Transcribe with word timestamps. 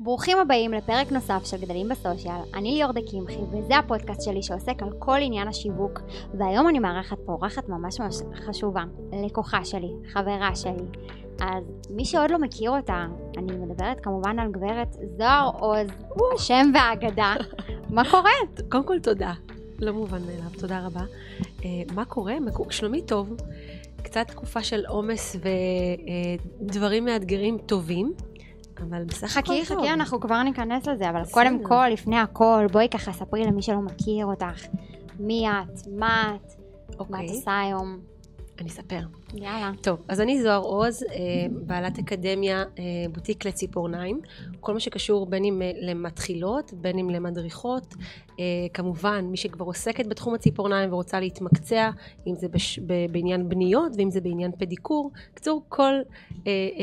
ברוכים 0.00 0.38
הבאים 0.38 0.72
לפרק 0.72 1.12
נוסף 1.12 1.42
של 1.44 1.56
גדלים 1.56 1.88
בסושיאל, 1.88 2.40
אני 2.54 2.74
ליאור 2.74 2.92
דה 2.92 3.00
קמחי 3.10 3.42
וזה 3.52 3.78
הפודקאסט 3.78 4.22
שלי 4.22 4.42
שעוסק 4.42 4.82
על 4.82 4.88
כל 4.98 5.16
עניין 5.20 5.48
השיווק 5.48 6.00
והיום 6.38 6.68
אני 6.68 6.78
מארחת 6.78 7.18
פה 7.26 7.32
אורחת 7.32 7.68
ממש 7.68 8.00
ממש 8.00 8.16
חשובה, 8.46 8.82
לקוחה 9.26 9.64
שלי, 9.64 9.90
חברה 10.12 10.56
שלי. 10.56 10.84
אז 11.40 11.64
מי 11.90 12.04
שעוד 12.04 12.30
לא 12.30 12.38
מכיר 12.38 12.70
אותה, 12.70 13.06
אני 13.36 13.52
מדברת 13.52 14.00
כמובן 14.00 14.38
על 14.38 14.50
גברת 14.50 14.96
זוהר 15.18 15.50
עוז, 15.58 15.88
השם 16.34 16.70
והאגדה. 16.74 17.34
מה 17.90 18.10
קורה? 18.10 18.30
קודם 18.68 18.84
כל 18.84 18.98
תודה, 18.98 19.32
לא 19.78 19.92
מובן 19.92 20.22
מאליו, 20.22 20.50
תודה 20.58 20.86
רבה. 20.86 21.04
Uh, 21.60 21.64
מה 21.94 22.04
קורה? 22.04 22.34
שלומי 22.70 23.02
טוב, 23.02 23.36
קצת 24.02 24.26
תקופה 24.28 24.62
של 24.62 24.86
עומס 24.86 25.36
ודברים 26.60 27.04
מאתגרים 27.04 27.58
טובים. 27.58 28.12
אבל 28.80 29.04
בסך 29.04 29.36
הכל. 29.36 29.52
חכי, 29.52 29.64
חכי, 29.66 29.90
אנחנו 29.90 30.20
כבר 30.20 30.42
ניכנס 30.42 30.86
לזה, 30.86 31.10
אבל 31.10 31.20
בסדר. 31.22 31.34
קודם 31.34 31.64
כל, 31.64 31.88
לפני 31.92 32.18
הכל, 32.18 32.66
בואי 32.72 32.88
ככה 32.88 33.12
ספרי 33.12 33.44
למי 33.44 33.62
שלא 33.62 33.80
מכיר 33.80 34.26
אותך, 34.26 34.66
מי 35.18 35.48
את, 35.48 35.86
מה 35.98 36.36
את, 36.36 36.52
אוקיי. 36.98 37.16
מה 37.16 37.24
את 37.24 37.30
עושה 37.30 37.60
היום. 37.60 38.11
אני 38.60 38.68
אספר. 38.68 39.00
יאללה. 39.34 39.70
טוב, 39.82 39.98
אז 40.08 40.20
אני 40.20 40.42
זוהר 40.42 40.62
עוז, 40.62 41.02
אה, 41.02 41.08
בעלת 41.50 41.98
אקדמיה 41.98 42.64
אה, 42.78 42.84
בוטיק 43.12 43.46
לציפורניים. 43.46 44.20
כל 44.60 44.74
מה 44.74 44.80
שקשור 44.80 45.26
בין 45.26 45.44
אם 45.44 45.62
אה, 45.62 45.70
למתחילות, 45.80 46.72
בין 46.72 46.98
אם 46.98 47.10
למדריכות. 47.10 47.94
כמובן, 48.74 49.24
מי 49.24 49.36
שכבר 49.36 49.64
עוסקת 49.64 50.06
בתחום 50.06 50.34
הציפורניים 50.34 50.92
ורוצה 50.92 51.20
להתמקצע, 51.20 51.90
אם 52.26 52.34
זה 52.34 52.48
בש, 52.48 52.78
בעניין 53.10 53.48
בניות 53.48 53.92
ואם 53.98 54.10
זה 54.10 54.20
בעניין 54.20 54.52
פדיקור. 54.58 55.10
קצור, 55.34 55.62
כל 55.68 55.92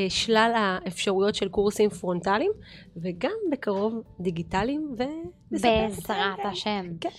שלל 0.10 0.52
האפשרויות 0.56 1.36
של 1.36 1.50
קורסים 1.50 1.90
פרונטליים, 1.90 2.52
וגם 2.98 3.32
בקרוב 3.52 4.02
דיגיטליים 4.20 4.96
ו... 4.98 5.04
בעזרת 5.52 6.40
השם. 6.46 6.86
כן. 7.02 7.10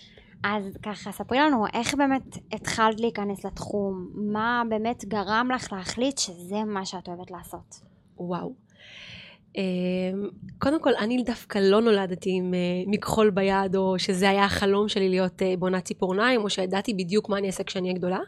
אז 0.45 0.77
ככה, 0.83 1.13
ספרי 1.13 1.39
לנו 1.39 1.67
איך 1.73 1.95
באמת 1.95 2.37
התחלת 2.53 3.01
להיכנס 3.01 3.45
לתחום, 3.45 4.09
מה 4.15 4.63
באמת 4.69 5.05
גרם 5.05 5.49
לך 5.55 5.73
להחליט 5.73 6.19
שזה 6.19 6.65
מה 6.67 6.85
שאת 6.85 7.09
אוהבת 7.09 7.31
לעשות. 7.31 7.81
וואו. 8.17 8.70
אמ, 9.57 10.29
קודם 10.59 10.83
כל, 10.83 10.95
אני 10.95 11.23
דווקא 11.23 11.59
לא 11.59 11.81
נולדתי 11.81 12.31
עם 12.33 12.55
אה, 12.55 12.59
מכחול 12.87 13.31
ביד, 13.31 13.77
או 13.77 13.99
שזה 13.99 14.31
היה 14.31 14.45
החלום 14.45 14.89
שלי 14.89 15.09
להיות 15.09 15.43
אה, 15.43 15.55
בונת 15.59 15.85
ציפורניים, 15.85 16.41
או 16.41 16.51
שידעתי 16.51 16.95
בדיוק 16.95 17.29
מה 17.29 17.39
אני 17.39 17.47
אעשה 17.47 17.65
כשאני 17.65 17.89
אהיה 17.89 17.99
גדולה. 17.99 18.19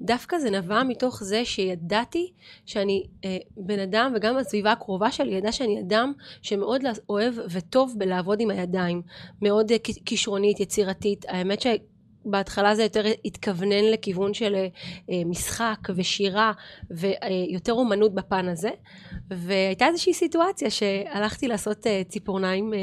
דווקא 0.00 0.38
זה 0.38 0.50
נבע 0.50 0.82
מתוך 0.82 1.24
זה 1.24 1.44
שידעתי 1.44 2.32
שאני 2.66 3.06
אה, 3.24 3.36
בן 3.56 3.78
אדם, 3.78 4.12
וגם 4.16 4.36
הסביבה 4.36 4.72
הקרובה 4.72 5.10
שלי 5.10 5.34
ידעה 5.34 5.52
שאני 5.52 5.80
אדם 5.80 6.12
שמאוד 6.42 6.82
אוהב 7.08 7.34
וטוב 7.50 7.94
בלעבוד 7.98 8.40
עם 8.40 8.50
הידיים. 8.50 9.02
מאוד 9.42 9.72
כישרונית, 10.04 10.60
יצירתית. 10.60 11.24
האמת 11.28 11.60
ש... 11.60 11.66
בהתחלה 12.30 12.74
זה 12.74 12.82
יותר 12.82 13.04
התכוונן 13.24 13.84
לכיוון 13.92 14.34
של 14.34 14.54
אה, 15.10 15.22
משחק 15.26 15.78
ושירה 15.96 16.52
ויותר 16.90 17.72
אומנות 17.72 18.14
בפן 18.14 18.48
הזה 18.48 18.70
והייתה 19.30 19.86
איזושהי 19.86 20.14
סיטואציה 20.14 20.70
שהלכתי 20.70 21.48
לעשות 21.48 21.86
אה, 21.86 22.02
ציפורניים 22.08 22.74
אה, 22.74 22.78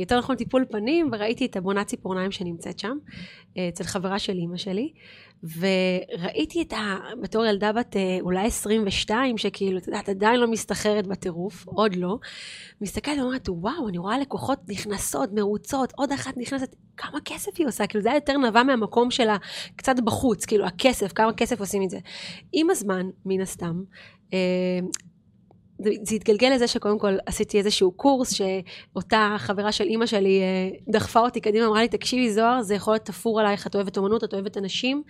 יותר 0.00 0.18
נכון 0.18 0.36
טיפול 0.36 0.64
פנים 0.70 1.10
וראיתי 1.12 1.46
את 1.46 1.56
הבונת 1.56 1.86
ציפורניים 1.86 2.30
שנמצאת 2.30 2.78
שם 2.78 2.96
אצל 3.68 3.84
חברה 3.84 4.18
של 4.18 4.32
אימא 4.32 4.56
שלי 4.56 4.92
וראיתי 5.42 6.62
את 6.62 6.72
ה... 6.72 6.96
בתור 7.22 7.44
ילדה 7.44 7.72
בת 7.72 7.96
אה, 7.96 8.18
אולי 8.20 8.46
22, 8.46 9.38
שכאילו, 9.38 9.78
את 9.78 9.86
יודעת, 9.86 10.08
עדיין 10.08 10.40
לא 10.40 10.50
מסתחררת 10.50 11.06
בטירוף, 11.06 11.66
עוד 11.66 11.96
לא. 11.96 12.18
מסתכלת 12.80 13.18
ואומרת, 13.18 13.48
וואו, 13.48 13.88
אני 13.88 13.98
רואה 13.98 14.18
לקוחות 14.18 14.58
נכנסות, 14.68 15.30
מרוצות, 15.32 15.92
עוד 15.96 16.12
אחת 16.12 16.36
נכנסת, 16.36 16.76
כמה 16.96 17.18
כסף 17.24 17.50
היא 17.58 17.66
עושה? 17.66 17.86
כאילו, 17.86 18.02
זה 18.02 18.08
היה 18.08 18.16
יותר 18.16 18.36
נבע 18.36 18.62
מהמקום 18.62 19.10
שלה, 19.10 19.36
קצת 19.76 19.96
בחוץ, 20.04 20.44
כאילו, 20.44 20.66
הכסף, 20.66 21.12
כמה 21.12 21.32
כסף 21.32 21.60
עושים 21.60 21.82
את 21.82 21.90
זה. 21.90 21.98
עם 22.52 22.70
הזמן, 22.70 23.06
מן 23.26 23.40
הסתם, 23.40 23.82
אה, 24.32 24.78
זה, 25.82 26.14
התגלגל 26.14 26.52
לזה 26.54 26.66
שקודם 26.66 26.98
כל 26.98 27.16
עשיתי 27.26 27.58
איזשהו 27.58 27.92
קורס 27.92 28.32
שאותה 28.32 29.34
חברה 29.38 29.72
של 29.72 29.84
אימא 29.84 30.06
שלי 30.06 30.40
אה, 30.40 30.92
דחפה 30.92 31.20
אותי 31.20 31.40
קדימה, 31.40 31.66
אמרה 31.66 31.82
לי 31.82 31.88
תקשיבי 31.88 32.32
זוהר 32.32 32.62
זה 32.62 32.74
יכול 32.74 32.94
להיות 32.94 33.04
תפור 33.04 33.40
עלייך, 33.40 33.66
את 33.66 33.74
אוהבת 33.74 33.96
אומנות, 33.96 34.24
את 34.24 34.34
אוהבת 34.34 34.56
אנשים, 34.56 35.02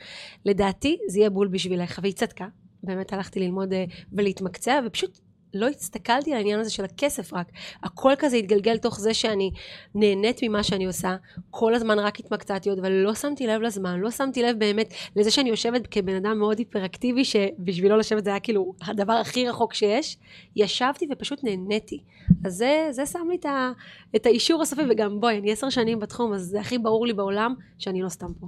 לדעתי 0.46 0.98
זה 1.08 1.18
יהיה 1.18 1.30
בול 1.30 1.48
בשבילך, 1.48 1.98
והיא 2.02 2.14
צדקה, 2.14 2.46
באמת 2.82 3.12
הלכתי 3.12 3.40
ללמוד 3.40 3.72
אה, 3.72 3.84
ולהתמקצע 4.12 4.80
ופשוט 4.86 5.18
לא 5.54 5.68
הסתכלתי 5.68 6.30
על 6.30 6.36
העניין 6.36 6.60
הזה 6.60 6.70
של 6.70 6.84
הכסף 6.84 7.32
רק. 7.32 7.46
הכל 7.82 8.12
כזה 8.18 8.36
התגלגל 8.36 8.78
תוך 8.78 9.00
זה 9.00 9.14
שאני 9.14 9.50
נהנית 9.94 10.40
ממה 10.42 10.62
שאני 10.62 10.86
עושה, 10.86 11.16
כל 11.50 11.74
הזמן 11.74 11.98
רק 11.98 12.20
התמקצעתי 12.20 12.70
עוד, 12.70 12.78
אבל 12.78 12.92
לא 12.92 13.14
שמתי 13.14 13.46
לב 13.46 13.60
לזמן, 13.60 14.00
לא 14.00 14.10
שמתי 14.10 14.42
לב 14.42 14.58
באמת 14.58 14.94
לזה 15.16 15.30
שאני 15.30 15.50
יושבת 15.50 15.86
כבן 15.86 16.14
אדם 16.14 16.38
מאוד 16.38 16.58
היפראקטיבי, 16.58 17.24
שבשבילו 17.24 17.96
לשבת 17.96 18.24
זה 18.24 18.30
היה 18.30 18.40
כאילו 18.40 18.74
הדבר 18.82 19.12
הכי 19.12 19.48
רחוק 19.48 19.74
שיש. 19.74 20.16
ישבתי 20.56 21.06
ופשוט 21.10 21.44
נהניתי. 21.44 22.02
אז 22.44 22.54
זה, 22.54 22.88
זה 22.90 23.06
שם 23.06 23.26
לי 23.30 23.36
את, 23.36 23.46
ה, 23.46 23.72
את 24.16 24.26
האישור 24.26 24.62
הסופי, 24.62 24.82
וגם 24.90 25.20
בואי, 25.20 25.38
אני 25.38 25.52
עשר 25.52 25.70
שנים 25.70 25.98
בתחום, 25.98 26.32
אז 26.32 26.42
זה 26.42 26.60
הכי 26.60 26.78
ברור 26.78 27.06
לי 27.06 27.12
בעולם 27.12 27.54
שאני 27.78 28.02
לא 28.02 28.08
סתם 28.08 28.34
פה. 28.40 28.46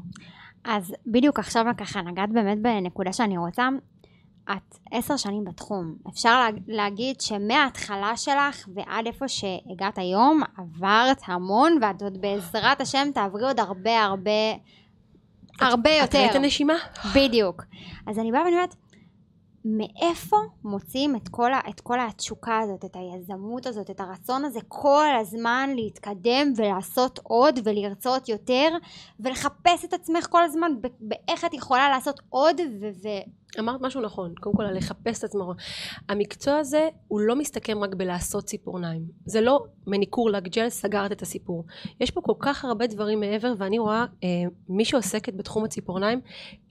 אז 0.65 0.95
בדיוק 1.07 1.39
עכשיו 1.39 1.65
ככה 1.77 2.03
נגעת 2.03 2.33
באמת 2.33 2.59
בנקודה 2.63 3.13
שאני 3.13 3.39
רוצה 3.39 3.69
את 4.51 4.77
עשר 4.93 5.17
שנים 5.17 5.45
בתחום. 5.45 5.95
אפשר 6.09 6.39
לה, 6.39 6.49
להגיד 6.67 7.21
שמההתחלה 7.21 8.17
שלך 8.17 8.69
ועד 8.75 9.07
איפה 9.07 9.29
שהגעת 9.29 9.99
היום, 9.99 10.43
עברת 10.57 11.23
המון, 11.27 11.79
ואת 11.83 12.03
עוד 12.03 12.21
בעזרת 12.21 12.81
השם 12.81 13.09
תעברי 13.15 13.45
עוד 13.45 13.61
הרבה 13.61 14.03
הרבה, 14.03 14.31
הרבה 15.61 15.91
יותר. 15.91 16.05
את 16.05 16.15
ראית 16.15 16.35
הנשימה? 16.35 16.75
בדיוק. 17.15 17.63
אז 18.07 18.19
אני 18.19 18.33
באה 18.33 18.43
ואני 18.43 18.55
אומרת, 18.55 18.75
מאיפה 19.65 20.37
מוצאים 20.65 21.17
את 21.17 21.29
כל, 21.29 21.51
את 21.69 21.81
כל 21.81 22.01
התשוקה 22.01 22.59
הזאת, 22.59 22.85
את 22.85 22.97
היזמות 22.97 23.67
הזאת, 23.67 23.91
את 23.91 24.01
הרצון 24.01 24.45
הזה 24.45 24.61
כל 24.69 25.07
הזמן 25.21 25.71
להתקדם 25.77 26.53
ולעשות 26.57 27.21
עוד 27.23 27.61
ולרצות 27.65 28.29
יותר 28.29 28.69
ולחפש 29.21 29.85
את 29.85 29.93
עצמך 29.93 30.27
כל 30.31 30.45
הזמן 30.45 30.73
באיך 31.01 31.45
את 31.45 31.55
יכולה 31.55 31.89
לעשות 31.89 32.21
עוד 32.31 32.61
ו... 32.81 33.09
אמרת 33.59 33.81
משהו 33.81 34.01
נכון, 34.01 34.35
קודם 34.41 34.57
כל 34.57 34.65
לחפש 34.65 35.19
את 35.19 35.25
עצמו. 35.25 35.53
המקצוע 36.09 36.57
הזה 36.57 36.89
הוא 37.09 37.21
לא 37.21 37.37
מסתכם 37.37 37.79
רק 37.79 37.95
בלעשות 37.95 38.45
ציפורניים. 38.45 39.03
זה 39.27 39.41
לא 39.41 39.65
מניקור 39.87 40.31
לג'ל 40.31 40.69
סגרת 40.69 41.13
את 41.13 41.23
הסיפור. 41.23 41.65
יש 42.01 42.11
פה 42.11 42.21
כל 42.21 42.35
כך 42.39 42.65
הרבה 42.65 42.87
דברים 42.87 43.21
מעבר 43.21 43.55
ואני 43.59 43.79
רואה 43.79 44.05
אה, 44.25 44.29
מי 44.69 44.85
שעוסקת 44.85 45.35
בתחום 45.35 45.65
הציפורניים 45.65 46.21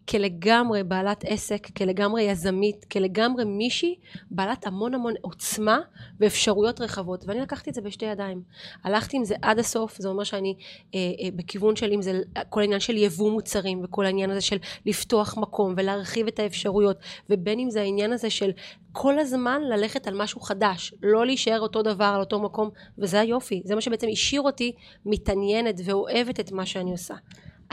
כלגמרי 0.09 0.84
בעלת 0.84 1.23
עסק, 1.28 1.67
כלגמרי 1.78 2.23
יזמית, 2.23 2.85
כלגמרי 2.85 3.45
מישהי 3.45 3.95
בעלת 4.31 4.67
המון 4.67 4.94
המון 4.94 5.13
עוצמה 5.22 5.79
ואפשרויות 6.19 6.81
רחבות 6.81 7.23
ואני 7.28 7.39
לקחתי 7.41 7.69
את 7.69 7.75
זה 7.75 7.81
בשתי 7.81 8.06
ידיים. 8.06 8.41
הלכתי 8.84 9.17
עם 9.17 9.25
זה 9.25 9.35
עד 9.41 9.59
הסוף, 9.59 9.97
זה 9.97 10.09
אומר 10.09 10.23
שאני 10.23 10.56
אה, 10.95 11.00
אה, 11.00 11.29
בכיוון 11.35 11.75
של 11.75 11.91
אם 11.94 12.01
זה 12.01 12.22
כל 12.50 12.61
העניין 12.61 12.79
של 12.79 12.97
יבוא 12.97 13.31
מוצרים 13.31 13.81
וכל 13.84 14.06
העניין 14.06 14.31
הזה 14.31 14.41
של 14.41 14.57
לפתוח 14.85 15.38
מקום 15.38 15.73
ולהרחיב 15.78 16.28
את 16.28 16.40
האפשרויות 16.40 16.97
ובין 17.29 17.59
אם 17.59 17.69
זה 17.69 17.81
העניין 17.81 18.13
הזה 18.13 18.29
של 18.29 18.51
כל 18.91 19.19
הזמן 19.19 19.61
ללכת 19.61 20.07
על 20.07 20.22
משהו 20.22 20.41
חדש, 20.41 20.94
לא 21.01 21.25
להישאר 21.25 21.59
אותו 21.59 21.81
דבר 21.81 22.11
על 22.16 22.19
אותו 22.19 22.40
מקום 22.40 22.69
וזה 22.97 23.19
היופי, 23.19 23.61
זה 23.66 23.75
מה 23.75 23.81
שבעצם 23.81 24.07
השאיר 24.11 24.41
אותי 24.41 24.72
מתעניינת 25.06 25.75
ואוהבת 25.85 26.40
את 26.40 26.51
מה 26.51 26.66
שאני 26.66 26.91
עושה. 26.91 27.16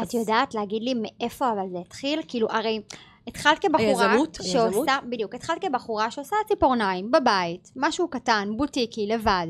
את 0.02 0.14
יודעת 0.14 0.54
להגיד 0.54 0.82
לי 0.82 0.94
מאיפה 0.94 1.52
אבל 1.52 1.68
זה 1.72 1.78
התחיל? 1.78 2.20
כאילו, 2.28 2.48
הרי 2.50 2.80
התחלת 3.26 3.58
כבחורה 3.58 4.12
יזמות, 4.12 4.34
שעושה, 4.34 4.68
יזמות. 4.68 4.88
בדיוק, 5.08 5.34
התחלת 5.34 5.64
כבחורה 5.64 6.10
שעושה 6.10 6.36
ציפורניים 6.48 7.10
בבית, 7.10 7.72
משהו 7.76 8.08
קטן, 8.08 8.48
בוטיקי, 8.56 9.06
לבד. 9.06 9.46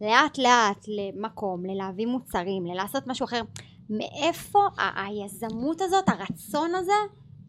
לאט 0.00 0.38
לאט 0.38 0.86
למקום, 0.88 1.66
ללהביא 1.66 2.06
מוצרים, 2.06 2.66
ללעשות 2.66 3.06
משהו 3.06 3.24
אחר. 3.24 3.42
מאיפה 3.90 4.60
היזמות 4.96 5.80
הזאת, 5.80 6.08
הרצון 6.08 6.74
הזה, 6.74 6.92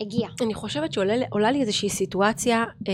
הגיע? 0.01 0.27
אני 0.41 0.53
חושבת 0.53 0.93
שעולה 0.93 1.51
לי 1.51 1.61
איזושהי 1.61 1.89
סיטואציה, 1.89 2.65
אה, 2.87 2.93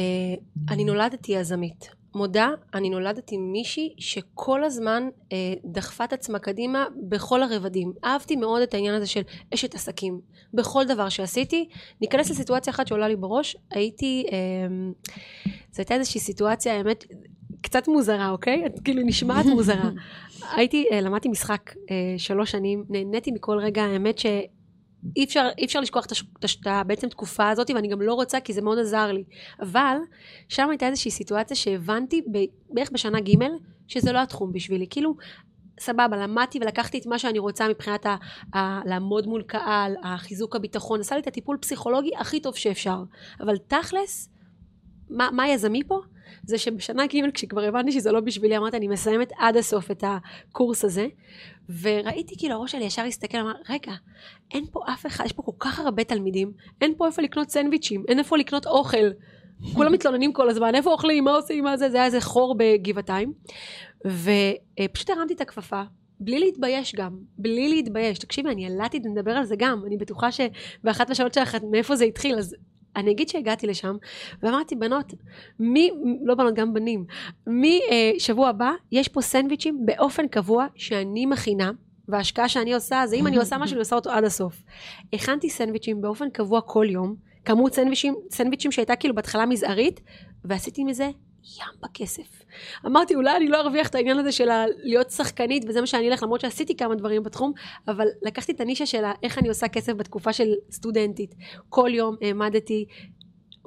אני 0.69 0.83
נולדתי 0.83 1.31
יזמית. 1.31 1.99
מודה, 2.15 2.49
אני 2.73 2.89
נולדתי 2.89 3.37
מישהי 3.37 3.93
שכל 3.97 4.63
הזמן 4.63 5.03
אה, 5.31 5.53
דחפה 5.65 6.03
את 6.03 6.13
עצמה 6.13 6.39
קדימה 6.39 6.85
בכל 7.09 7.43
הרבדים. 7.43 7.93
אהבתי 8.03 8.35
מאוד 8.35 8.61
את 8.61 8.73
העניין 8.73 8.95
הזה 8.95 9.07
של 9.07 9.21
אשת 9.53 9.75
עסקים. 9.75 10.21
בכל 10.53 10.85
דבר 10.85 11.09
שעשיתי, 11.09 11.69
ניכנס 12.01 12.29
לסיטואציה 12.29 12.73
אחת 12.73 12.87
שעולה 12.87 13.07
לי 13.07 13.15
בראש, 13.15 13.55
הייתי, 13.71 14.25
אה, 14.31 14.67
זו 15.45 15.77
הייתה 15.77 15.95
איזושהי 15.95 16.19
סיטואציה, 16.19 16.77
האמת, 16.77 17.05
קצת 17.61 17.87
מוזרה, 17.87 18.29
אוקיי? 18.29 18.65
את 18.65 18.79
כאילו 18.83 19.01
נשמעת 19.05 19.45
מוזרה. 19.45 19.89
הייתי, 20.55 20.85
אה, 20.91 21.01
למדתי 21.01 21.29
משחק 21.29 21.73
אה, 21.91 21.95
שלוש 22.17 22.51
שנים, 22.51 22.83
נהניתי 22.89 23.31
מכל 23.31 23.57
רגע, 23.59 23.83
האמת 23.83 24.19
ש... 24.19 24.25
אי 25.15 25.23
אפשר, 25.23 25.49
אי 25.57 25.65
אפשר 25.65 25.79
לשכוח 25.79 26.05
את, 26.05 26.11
את 26.45 26.67
בעצם 26.87 27.09
תקופה 27.09 27.49
הזאת 27.49 27.69
ואני 27.69 27.87
גם 27.87 28.01
לא 28.01 28.13
רוצה 28.13 28.39
כי 28.39 28.53
זה 28.53 28.61
מאוד 28.61 28.79
עזר 28.79 29.11
לי 29.11 29.23
אבל 29.61 29.97
שם 30.47 30.69
הייתה 30.69 30.87
איזושהי 30.87 31.11
סיטואציה 31.11 31.57
שהבנתי 31.57 32.21
בערך 32.69 32.91
בשנה 32.91 33.19
ג' 33.19 33.35
שזה 33.87 34.11
לא 34.11 34.19
התחום 34.21 34.53
בשבילי. 34.53 34.87
כאילו, 34.89 35.15
סבבה, 35.79 36.17
למדתי 36.17 36.59
ולקחתי 36.61 36.97
את 36.97 37.05
מה 37.05 37.19
שאני 37.19 37.39
רוצה 37.39 37.67
מבחינת 37.69 38.05
ה, 38.05 38.15
ה, 38.55 38.81
לעמוד 38.85 39.27
מול 39.27 39.41
קהל, 39.41 39.95
החיזוק 40.03 40.55
הביטחון, 40.55 40.99
עשה 40.99 41.15
לי 41.15 41.21
את 41.21 41.27
הטיפול 41.27 41.57
פסיכולוגי 41.61 42.11
הכי 42.17 42.39
טוב 42.39 42.55
שאפשר. 42.55 43.03
אבל 43.39 43.57
תכלס, 43.57 44.29
מה, 45.09 45.29
מה 45.31 45.49
יזמי 45.49 45.83
פה? 45.87 45.99
זה 46.43 46.57
שבשנה 46.57 47.07
ג' 47.07 47.31
כשכבר 47.33 47.61
הבנתי 47.61 47.91
שזה 47.91 48.11
לא 48.11 48.19
בשבילי, 48.19 48.57
אמרתי, 48.57 48.77
אני 48.77 48.87
מסיימת 48.87 49.31
עד 49.39 49.57
הסוף 49.57 49.91
את 49.91 50.03
הקורס 50.07 50.85
הזה, 50.85 51.07
וראיתי 51.81 52.35
כאילו 52.37 52.55
הראש 52.55 52.71
שלי 52.71 52.83
ישר 52.83 53.03
הסתכל, 53.03 53.37
אמר, 53.37 53.53
רגע, 53.69 53.93
אין 54.51 54.65
פה 54.71 54.79
אף 54.93 55.05
אחד, 55.05 55.25
יש 55.25 55.33
פה 55.33 55.41
כל 55.41 55.51
כך 55.59 55.79
הרבה 55.79 56.03
תלמידים, 56.03 56.51
אין 56.81 56.93
פה 56.97 57.07
איפה 57.07 57.21
לקנות 57.21 57.49
סנדוויצ'ים, 57.49 58.03
אין 58.07 58.19
איפה 58.19 58.37
לקנות 58.37 58.65
אוכל. 58.65 59.09
כולם 59.73 59.93
מתלוננים 59.93 60.33
כל 60.33 60.49
הזמן, 60.49 60.75
איפה 60.75 60.91
אוכלים, 60.91 61.23
מה 61.23 61.31
עושים, 61.31 61.63
מה 61.63 61.77
זה, 61.77 61.89
זה 61.89 61.97
היה 61.97 62.05
איזה 62.05 62.21
חור 62.21 62.55
בגבעתיים. 62.57 63.33
ופשוט 64.05 65.09
הרמתי 65.09 65.33
את 65.33 65.41
הכפפה, 65.41 65.81
בלי 66.19 66.39
להתבייש 66.39 66.95
גם, 66.95 67.17
בלי 67.37 67.69
להתבייש. 67.69 68.19
תקשיבי, 68.19 68.49
אני 68.49 68.65
ילדתי 68.65 68.99
לדבר 68.99 69.31
על 69.31 69.45
זה 69.45 69.55
גם, 69.57 69.83
אני 69.87 69.97
בטוחה 69.97 70.29
שבאחת 70.31 71.09
השאלות 71.09 71.33
שלך, 71.33 71.57
מאיפה 71.71 71.95
זה 71.95 72.05
התחיל, 72.05 72.37
אז 72.37 72.55
אני 72.95 73.11
אגיד 73.11 73.29
שהגעתי 73.29 73.67
לשם, 73.67 73.95
ואמרתי, 74.43 74.75
בנות, 74.75 75.13
מי, 75.59 75.91
לא 76.23 76.35
בנות, 76.35 76.53
גם 76.53 76.73
בנים, 76.73 77.05
משבוע 77.47 78.45
אה, 78.45 78.49
הבא, 78.49 78.71
יש 78.91 79.07
פה 79.07 79.21
סנדוויצ'ים 79.21 79.85
באופן 79.85 80.27
קבוע 80.27 80.67
שאני 80.75 81.25
מכינה, 81.25 81.71
וההשקעה 82.07 82.49
שאני 82.49 82.73
עושה, 82.73 83.03
זה 83.07 83.15
אם 83.15 83.27
אני 83.27 83.37
עושה 83.37 83.57
משהו, 83.57 83.73
אני 83.73 83.79
עושה 83.79 83.95
אותו 83.95 84.11
עד 84.11 84.23
הסוף. 84.23 84.63
הכנתי 85.13 85.49
סנדוויצ'ים 85.49 86.01
באופן 86.01 86.29
קבוע 86.29 86.61
כל 86.61 86.85
יום, 86.89 87.15
כמות 87.45 87.73
סנדוויצ'ים, 87.73 88.15
סנדוויצ'ים 88.31 88.71
שהייתה 88.71 88.95
כאילו 88.95 89.15
בהתחלה 89.15 89.45
מזערית, 89.45 90.01
ועשיתי 90.45 90.83
מזה 90.83 91.09
ים 91.43 91.81
בכסף. 91.83 92.43
אמרתי, 92.85 93.15
אולי 93.15 93.37
אני 93.37 93.47
לא 93.47 93.61
ארוויח 93.61 93.87
את 93.87 93.95
העניין 93.95 94.17
הזה 94.17 94.31
של 94.31 94.49
להיות 94.83 95.09
שחקנית, 95.09 95.65
וזה 95.67 95.81
מה 95.81 95.87
שאני 95.87 96.09
אלך, 96.09 96.23
למרות 96.23 96.41
שעשיתי 96.41 96.77
כמה 96.77 96.95
דברים 96.95 97.23
בתחום, 97.23 97.53
אבל 97.87 98.07
לקחתי 98.21 98.51
את 98.51 98.61
הנישה 98.61 98.85
של 98.85 99.03
איך 99.23 99.37
אני 99.37 99.49
עושה 99.49 99.67
כסף 99.67 99.93
בתקופה 99.93 100.33
של 100.33 100.53
סטודנטית. 100.71 101.35
כל 101.69 101.89
יום 101.93 102.15
העמדתי 102.21 102.85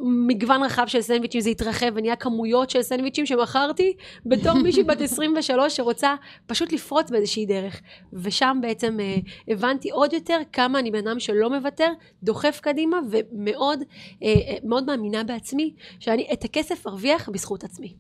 מגוון 0.03 0.63
רחב 0.63 0.87
של 0.87 1.01
סנדוויצ'ים, 1.01 1.41
זה 1.41 1.51
התרחב 1.51 1.87
ונהיה 1.95 2.17
כמויות 2.17 2.71
של 2.71 2.83
סנדוויצ'ים 2.83 3.27
שמכרתי 3.27 3.93
בתור 4.27 4.55
מישהי 4.63 4.83
בת 4.83 5.01
23 5.01 5.77
שרוצה 5.77 6.15
פשוט 6.47 6.73
לפרוץ 6.73 7.11
באיזושהי 7.11 7.47
דרך. 7.47 7.81
ושם 8.13 8.59
בעצם 8.63 9.01
אה, 9.01 9.17
הבנתי 9.49 9.91
עוד 9.91 10.13
יותר 10.13 10.39
כמה 10.53 10.79
אני 10.79 10.91
בן 10.91 11.09
אדם 11.09 11.21
שלא 11.21 11.51
מוותר, 11.51 11.89
דוחף 12.23 12.61
קדימה 12.63 12.97
ומאוד 13.11 13.83
אה, 14.23 14.29
אה, 14.29 14.57
מאוד 14.65 14.87
מאמינה 14.87 15.25
בעצמי, 15.25 15.75
שאני 16.01 16.29
את 16.33 16.45
הכסף 16.45 16.87
ארוויח 16.87 17.29
בזכות 17.29 17.65
עצמי. 17.65 17.95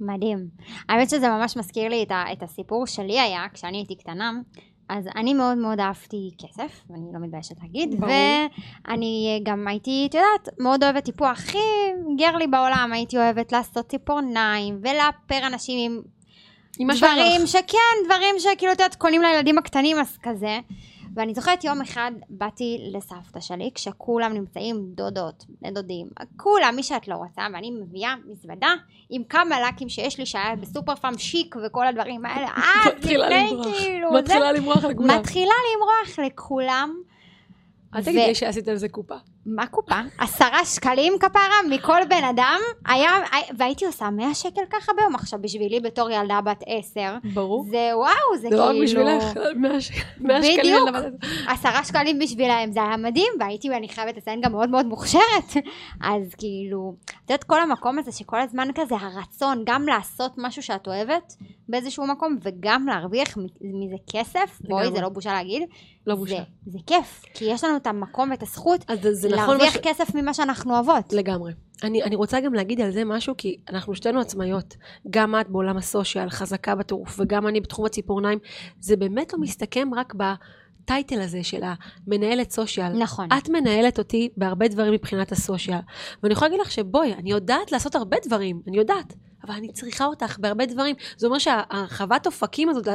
מדהים. 0.00 0.48
האמת 0.88 1.10
שזה 1.10 1.28
ממש 1.28 1.56
מזכיר 1.56 1.88
לי 1.88 2.02
את, 2.02 2.10
ה, 2.10 2.24
את 2.32 2.42
הסיפור 2.42 2.86
שלי 2.86 3.20
היה 3.20 3.44
כשאני 3.54 3.76
הייתי 3.76 3.94
קטנה. 3.94 4.32
אז 4.88 5.04
אני 5.16 5.34
מאוד 5.34 5.58
מאוד 5.58 5.80
אהבתי 5.80 6.30
כסף, 6.38 6.80
ואני 6.90 7.06
לא 7.12 7.20
מתביישת 7.20 7.54
להגיד, 7.62 8.00
ברור. 8.00 8.12
ואני 8.88 9.40
גם 9.42 9.68
הייתי, 9.68 10.06
את 10.10 10.14
יודעת, 10.14 10.58
מאוד 10.58 10.84
אוהבת 10.84 11.04
טיפוח 11.04 11.30
הכי 11.30 11.58
גרלי 12.18 12.46
בעולם, 12.46 12.90
הייתי 12.92 13.16
אוהבת 13.16 13.52
לעשות 13.52 13.88
ציפורניים, 13.88 14.80
ולאפר 14.82 15.46
אנשים 15.46 16.02
עם 16.78 16.90
דברים 16.96 17.46
שכן, 17.46 18.04
דברים 18.06 18.34
שכאילו, 18.38 18.72
את 18.72 18.80
יודעת, 18.80 18.94
קונים 18.94 19.22
לילדים 19.22 19.58
הקטנים, 19.58 19.98
אז 19.98 20.18
כזה. 20.22 20.58
ואני 21.14 21.34
זוכרת 21.34 21.64
יום 21.64 21.80
אחד 21.80 22.12
באתי 22.28 22.78
לסבתא 22.92 23.40
שלי 23.40 23.70
כשכולם 23.74 24.32
נמצאים 24.32 24.84
דודות, 24.94 25.44
דודים, 25.74 26.06
כולם 26.36 26.72
מי 26.76 26.82
שאת 26.82 27.08
לא 27.08 27.14
רוצה 27.14 27.42
ואני 27.52 27.70
מביאה 27.70 28.14
מזוודה 28.26 28.74
עם 29.10 29.24
כמה 29.24 29.56
לקים 29.68 29.88
שיש 29.88 30.18
לי 30.18 30.26
שהיה 30.26 30.56
בסופר 30.56 30.94
פארם 30.94 31.18
שיק 31.18 31.56
וכל 31.64 31.86
הדברים 31.86 32.24
האלה 32.24 32.48
אז 32.84 33.04
לפני 33.04 33.50
כאילו 33.62 34.12
מתחילה 34.12 34.52
למרוח 34.52 34.84
לכולם 34.84 35.18
מתחילה 35.18 35.54
למרוח 35.74 36.18
לכולם. 36.18 36.96
אל 37.94 38.04
תגידי 38.04 38.34
שעשית 38.34 38.68
על 38.68 38.76
זה 38.76 38.88
קופה 38.88 39.16
מה 39.46 39.66
קופה? 39.66 40.00
עשרה 40.18 40.64
שקלים 40.64 41.12
כפרה 41.20 41.56
מכל 41.70 42.00
בן 42.08 42.24
אדם, 42.24 42.58
היה, 42.86 43.10
והייתי 43.58 43.86
עושה 43.86 44.10
מאה 44.10 44.34
שקל 44.34 44.60
ככה 44.70 44.92
ביום. 44.96 45.14
עכשיו, 45.14 45.38
בשבילי 45.42 45.80
בתור 45.80 46.10
ילדה 46.10 46.40
בת 46.40 46.62
עשר, 46.66 47.16
ברור. 47.34 47.64
זה 47.70 47.90
וואו, 47.94 48.36
זה, 48.36 48.40
זה 48.40 48.48
כאילו... 48.48 48.56
זה 48.56 48.70
רק 48.70 48.76
בשבילך, 48.82 49.46
מאה 50.20 50.42
שקלים. 50.42 50.58
בדיוק, 50.58 50.88
עשרה 51.48 51.84
שקלים 51.84 52.18
בשבילהם, 52.18 52.72
זה 52.72 52.82
היה 52.82 52.96
מדהים, 52.96 53.32
והייתי, 53.40 53.68
אני 53.68 53.88
חייבת 53.88 54.16
לציין, 54.16 54.40
גם 54.40 54.52
מאוד 54.52 54.70
מאוד 54.70 54.86
מוכשרת. 54.86 55.52
אז 56.02 56.34
כאילו, 56.38 56.94
את 57.06 57.30
יודעת, 57.30 57.44
כל 57.44 57.60
המקום 57.60 57.98
הזה 57.98 58.12
שכל 58.12 58.40
הזמן 58.40 58.68
כזה, 58.74 58.94
הרצון 59.00 59.62
גם 59.66 59.86
לעשות 59.86 60.32
משהו 60.36 60.62
שאת 60.62 60.86
אוהבת 60.86 61.36
באיזשהו 61.68 62.06
מקום, 62.06 62.38
וגם 62.42 62.86
להרוויח 62.86 63.38
מזה 63.60 63.96
כסף, 64.12 64.60
בואי, 64.60 64.92
זה 64.92 65.00
לא 65.00 65.08
בושה 65.08 65.32
להגיד. 65.32 65.62
לא 66.06 66.14
בושה. 66.14 66.36
זה, 66.36 66.72
זה 66.72 66.78
כיף, 66.86 67.22
כי 67.34 67.44
יש 67.44 67.64
לנו 67.64 67.76
את 67.76 67.86
המקום 67.86 68.30
ואת 68.30 68.42
הזכות. 68.42 68.84
אז 68.88 68.98
זה 69.12 69.28
להרוויח 69.36 69.74
ש... 69.74 69.76
כסף 69.76 70.14
ממה 70.14 70.34
שאנחנו 70.34 70.74
אוהבות. 70.74 71.12
לגמרי. 71.12 71.52
אני, 71.82 72.02
אני 72.02 72.16
רוצה 72.16 72.40
גם 72.40 72.54
להגיד 72.54 72.80
על 72.80 72.90
זה 72.90 73.04
משהו, 73.04 73.34
כי 73.38 73.56
אנחנו 73.70 73.94
שתינו 73.94 74.20
עצמאיות. 74.20 74.76
גם 75.10 75.34
את 75.40 75.48
בעולם 75.48 75.76
הסושיאל, 75.76 76.30
חזקה 76.30 76.74
בטירוף, 76.74 77.20
וגם 77.20 77.46
אני 77.46 77.60
בתחום 77.60 77.84
הציפורניים. 77.86 78.38
זה 78.80 78.96
באמת 78.96 79.32
לא 79.32 79.38
מסתכם 79.38 79.88
רק 79.94 80.14
ב... 80.16 80.22
הטייטל 80.84 81.20
הזה 81.20 81.42
של 81.42 81.62
המנהלת 81.62 82.50
סושיאל. 82.50 82.92
נכון. 82.98 83.28
את 83.38 83.48
מנהלת 83.48 83.98
אותי 83.98 84.28
בהרבה 84.36 84.68
דברים 84.68 84.92
מבחינת 84.92 85.32
הסושיאל. 85.32 85.78
ואני 86.22 86.32
יכולה 86.32 86.48
להגיד 86.48 86.60
לך 86.66 86.70
שבואי, 86.70 87.14
אני 87.14 87.30
יודעת 87.30 87.72
לעשות 87.72 87.94
הרבה 87.94 88.16
דברים, 88.26 88.62
אני 88.68 88.76
יודעת. 88.76 89.14
אבל 89.44 89.54
אני 89.54 89.72
צריכה 89.72 90.04
אותך 90.04 90.38
בהרבה 90.38 90.66
דברים. 90.66 90.96
זה 91.16 91.26
אומר 91.26 91.38
שהרחבת 91.38 92.26
אופקים 92.26 92.68
הזאת, 92.68 92.88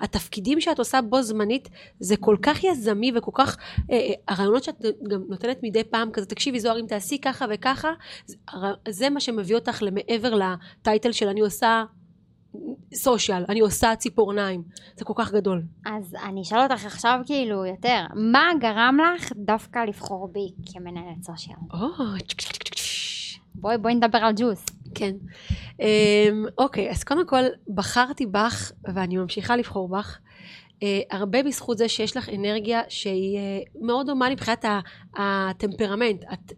התפקידים 0.00 0.60
שאת 0.60 0.78
עושה 0.78 1.02
בו 1.02 1.22
זמנית, 1.22 1.68
זה 2.00 2.16
כל 2.16 2.36
כך 2.42 2.64
יזמי 2.64 3.12
וכל 3.14 3.30
כך, 3.34 3.56
אה, 3.90 3.96
אה, 3.96 4.12
הרעיונות 4.28 4.64
שאת 4.64 4.82
גם 5.10 5.22
נותנת 5.28 5.58
מדי 5.62 5.84
פעם, 5.84 6.10
כזה, 6.10 6.26
תקשיבי 6.26 6.60
זוהר, 6.60 6.80
אם 6.80 6.86
תעשי 6.86 7.18
ככה 7.20 7.44
וככה, 7.50 7.92
זה, 8.88 9.10
מה 9.10 9.20
שמביא 9.20 9.54
אותך 9.54 9.82
למעבר 9.82 10.34
לטייטל 10.34 11.12
של 11.12 11.28
אני 11.28 11.40
עושה 11.40 11.84
סושיאל, 12.94 13.44
אני 13.48 13.60
עושה 13.60 13.96
ציפורניים, 13.96 14.62
זה 14.96 15.04
כל 15.04 15.12
כך 15.16 15.32
גדול. 15.32 15.62
אז 15.86 16.16
אני 16.24 16.42
אשאל 16.42 16.58
אותך 16.62 16.84
עכשיו 16.84 17.20
כאילו 17.26 17.66
יותר, 17.66 18.04
מה 18.32 18.50
גרם 18.60 18.98
לך 19.16 19.32
דווקא 19.36 19.78
לבחור 19.78 20.28
בי 20.32 20.72
כמנהלת 20.72 21.22
סושיאל? 21.22 21.56
בואי 23.60 23.78
בואי 23.78 23.94
נדבר 23.94 24.18
על 24.18 24.32
ג'וס. 24.36 24.64
כן. 24.94 25.12
Um, 25.72 25.82
אוקיי, 26.58 26.90
אז 26.90 27.04
קודם 27.04 27.26
כל 27.26 27.42
בחרתי 27.74 28.26
בך 28.26 28.72
ואני 28.94 29.16
ממשיכה 29.16 29.56
לבחור 29.56 29.88
בך. 29.88 30.18
Uh, 30.74 30.84
הרבה 31.10 31.42
בזכות 31.42 31.78
זה 31.78 31.88
שיש 31.88 32.16
לך 32.16 32.28
אנרגיה 32.28 32.80
שהיא 32.88 33.38
uh, 33.38 33.68
מאוד 33.80 34.06
דומה 34.06 34.30
מבחינת 34.30 34.64
הטמפרמנט. 35.16 36.24
את 36.32 36.52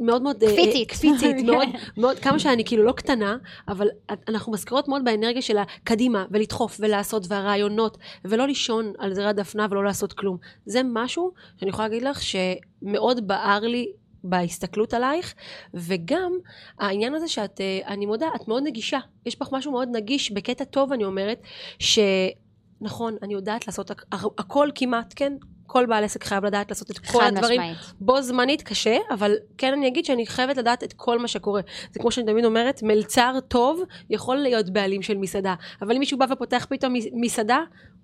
מאוד 0.00 0.22
מאוד 0.22 0.36
קפיצית, 0.36 0.90
קפיצית 0.90 1.36
מאוד, 1.46 1.68
מאוד, 1.96 2.18
כמה 2.18 2.38
שאני 2.38 2.64
כאילו 2.64 2.84
לא 2.84 2.92
קטנה, 2.92 3.36
אבל 3.68 3.88
אנחנו 4.28 4.52
מזכירות 4.52 4.88
מאוד 4.88 5.04
באנרגיה 5.04 5.42
של 5.42 5.58
הקדימה, 5.58 6.24
ולדחוף, 6.30 6.76
ולעשות, 6.80 7.26
והרעיונות, 7.28 7.98
ולא 8.24 8.46
לישון 8.46 8.92
על 8.98 9.14
זרי 9.14 9.26
הדפנה 9.26 9.66
ולא 9.70 9.84
לעשות 9.84 10.12
כלום. 10.12 10.36
זה 10.66 10.80
משהו 10.84 11.32
שאני 11.56 11.70
יכולה 11.70 11.88
להגיד 11.88 12.02
לך 12.02 12.20
שמאוד 12.22 13.26
בער 13.26 13.60
לי 13.60 13.92
בהסתכלות 14.30 14.94
עלייך, 14.94 15.34
וגם 15.74 16.32
העניין 16.78 17.14
הזה 17.14 17.28
שאת, 17.28 17.60
אה, 17.60 17.80
אני 17.86 18.06
מודה, 18.06 18.26
את 18.36 18.48
מאוד 18.48 18.62
נגישה. 18.66 18.98
יש 19.26 19.38
בך 19.38 19.48
משהו 19.52 19.72
מאוד 19.72 19.88
נגיש, 19.92 20.32
בקטע 20.32 20.64
טוב 20.64 20.92
אני 20.92 21.04
אומרת, 21.04 21.42
שנכון, 21.78 23.16
אני 23.22 23.34
יודעת 23.34 23.66
לעשות 23.66 23.90
הכל 24.12 24.68
כמעט, 24.74 25.12
כן? 25.16 25.32
כל 25.68 25.86
בעל 25.86 26.04
עסק 26.04 26.24
חייב 26.24 26.44
לדעת 26.44 26.70
לעשות 26.70 26.90
את 26.90 26.98
כל 26.98 27.24
הדברים. 27.24 27.60
משמעית. 27.60 27.92
בו 28.00 28.22
זמנית 28.22 28.62
קשה, 28.62 28.96
אבל 29.10 29.34
כן 29.58 29.72
אני 29.72 29.88
אגיד 29.88 30.04
שאני 30.04 30.26
חייבת 30.26 30.56
לדעת 30.56 30.84
את 30.84 30.92
כל 30.92 31.18
מה 31.18 31.28
שקורה. 31.28 31.60
זה 31.92 32.00
כמו 32.00 32.10
שאני 32.10 32.26
תמיד 32.26 32.44
אומרת, 32.44 32.82
מלצר 32.82 33.38
טוב 33.48 33.80
יכול 34.10 34.36
להיות 34.36 34.70
בעלים 34.70 35.02
של 35.02 35.16
מסעדה, 35.16 35.54
אבל 35.82 35.94
אם 35.94 35.98
מישהו 35.98 36.18
בא 36.18 36.26
ופותח 36.30 36.66
פתאום 36.70 36.94
מסעדה, 37.12 37.58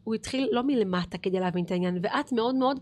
הוא 0.04 0.14
התחיל 0.14 0.49
לא 0.52 0.62
מלמטה 0.62 1.18
כדי 1.18 1.40
להבין 1.40 1.64
את 1.64 1.71
העניין, 1.71 1.99
ואת 2.02 2.33
מאוד 2.33 2.54
מאוד, 2.54 2.80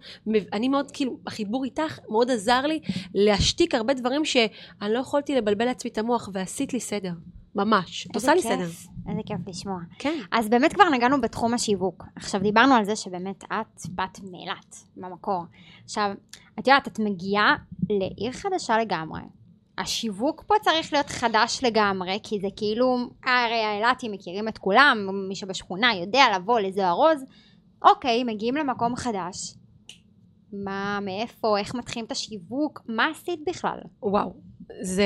אני 0.52 0.68
מאוד 0.68 0.90
כאילו, 0.90 1.18
החיבור 1.26 1.64
איתך 1.64 1.98
מאוד 2.08 2.30
עזר 2.30 2.60
לי 2.60 2.80
להשתיק 3.14 3.74
הרבה 3.74 3.94
דברים 3.94 4.24
שאני 4.24 4.92
לא 4.92 4.98
יכולתי 4.98 5.34
לבלבל 5.34 5.64
לעצמי 5.64 5.90
את 5.90 5.98
המוח, 5.98 6.28
ועשית 6.32 6.72
לי 6.72 6.80
סדר. 6.80 7.12
ממש. 7.54 8.06
את 8.10 8.14
עושה 8.14 8.34
לי 8.34 8.42
סדר. 8.42 8.66
איזה 9.08 9.20
כיף 9.26 9.38
לשמוע. 9.46 9.78
כן. 9.98 10.20
אז 10.32 10.48
באמת 10.48 10.72
כבר 10.72 10.88
נגענו 10.88 11.20
בתחום 11.20 11.54
השיווק. 11.54 12.04
עכשיו 12.16 12.40
דיברנו 12.40 12.74
על 12.74 12.84
זה 12.84 12.96
שבאמת 12.96 13.44
את 13.44 13.80
בת 13.94 14.20
מאילת, 14.30 14.76
במקור. 14.96 15.44
עכשיו, 15.84 16.10
את 16.58 16.66
יודעת, 16.66 16.88
את 16.88 16.98
מגיעה 16.98 17.56
לעיר 17.90 18.32
חדשה 18.32 18.78
לגמרי. 18.78 19.20
השיווק 19.78 20.44
פה 20.46 20.54
צריך 20.62 20.92
להיות 20.92 21.10
חדש 21.10 21.60
לגמרי, 21.64 22.18
כי 22.22 22.40
זה 22.40 22.48
כאילו, 22.56 22.96
הרי 23.24 23.64
האילתים 23.64 24.12
מכירים 24.12 24.48
את 24.48 24.58
כולם, 24.58 25.08
מי 25.28 25.36
שבשכונה 25.36 25.94
יודע 25.94 26.24
לבוא 26.36 26.60
לזוהר 26.60 26.94
עוז. 26.94 27.24
אוקיי, 27.84 28.24
מגיעים 28.24 28.54
למקום 28.54 28.96
חדש. 28.96 29.54
מה, 30.52 30.98
מאיפה, 31.02 31.58
איך 31.58 31.74
מתחילים 31.74 32.06
את 32.06 32.12
השיווק, 32.12 32.80
מה 32.88 33.06
עשית 33.06 33.40
בכלל? 33.46 33.78
וואו, 34.02 34.32
זה, 34.80 35.04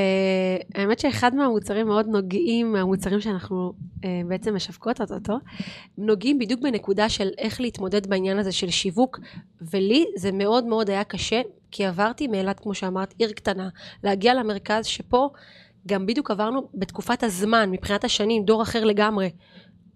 האמת 0.75 0.99
שאחד 0.99 1.35
מהמוצרים 1.35 1.87
מאוד 1.87 2.06
נוגעים, 2.06 2.73
מהמוצרים 2.73 3.20
שאנחנו 3.20 3.73
אה, 4.04 4.20
בעצם 4.28 4.54
משווקות 4.54 5.00
אותו, 5.00 5.38
נוגעים 5.99 6.38
בדיוק 6.38 6.61
בנקודה 6.61 7.08
של 7.08 7.28
איך 7.38 7.61
להתמודד 7.61 8.06
בעניין 8.06 8.38
הזה 8.38 8.52
של 8.52 8.70
שיווק, 8.70 9.18
ולי 9.73 10.04
זה 10.16 10.32
מאוד 10.32 10.64
מאוד 10.64 10.90
היה 10.90 11.04
קשה, 11.04 11.40
כי 11.70 11.85
עברתי 11.85 12.26
מאילת, 12.26 12.61
כמו 12.61 12.75
שאמרת, 12.75 13.14
עיר 13.18 13.32
קטנה, 13.32 13.68
להגיע 14.04 14.35
למרכז 14.35 14.87
שפה 14.87 15.28
גם 15.87 16.06
בדיוק 16.06 16.30
עברנו 16.30 16.68
בתקופת 16.75 17.23
הזמן, 17.23 17.70
מבחינת 17.70 18.04
השנים, 18.04 18.44
דור 18.44 18.62
אחר 18.62 18.85
לגמרי. 18.85 19.30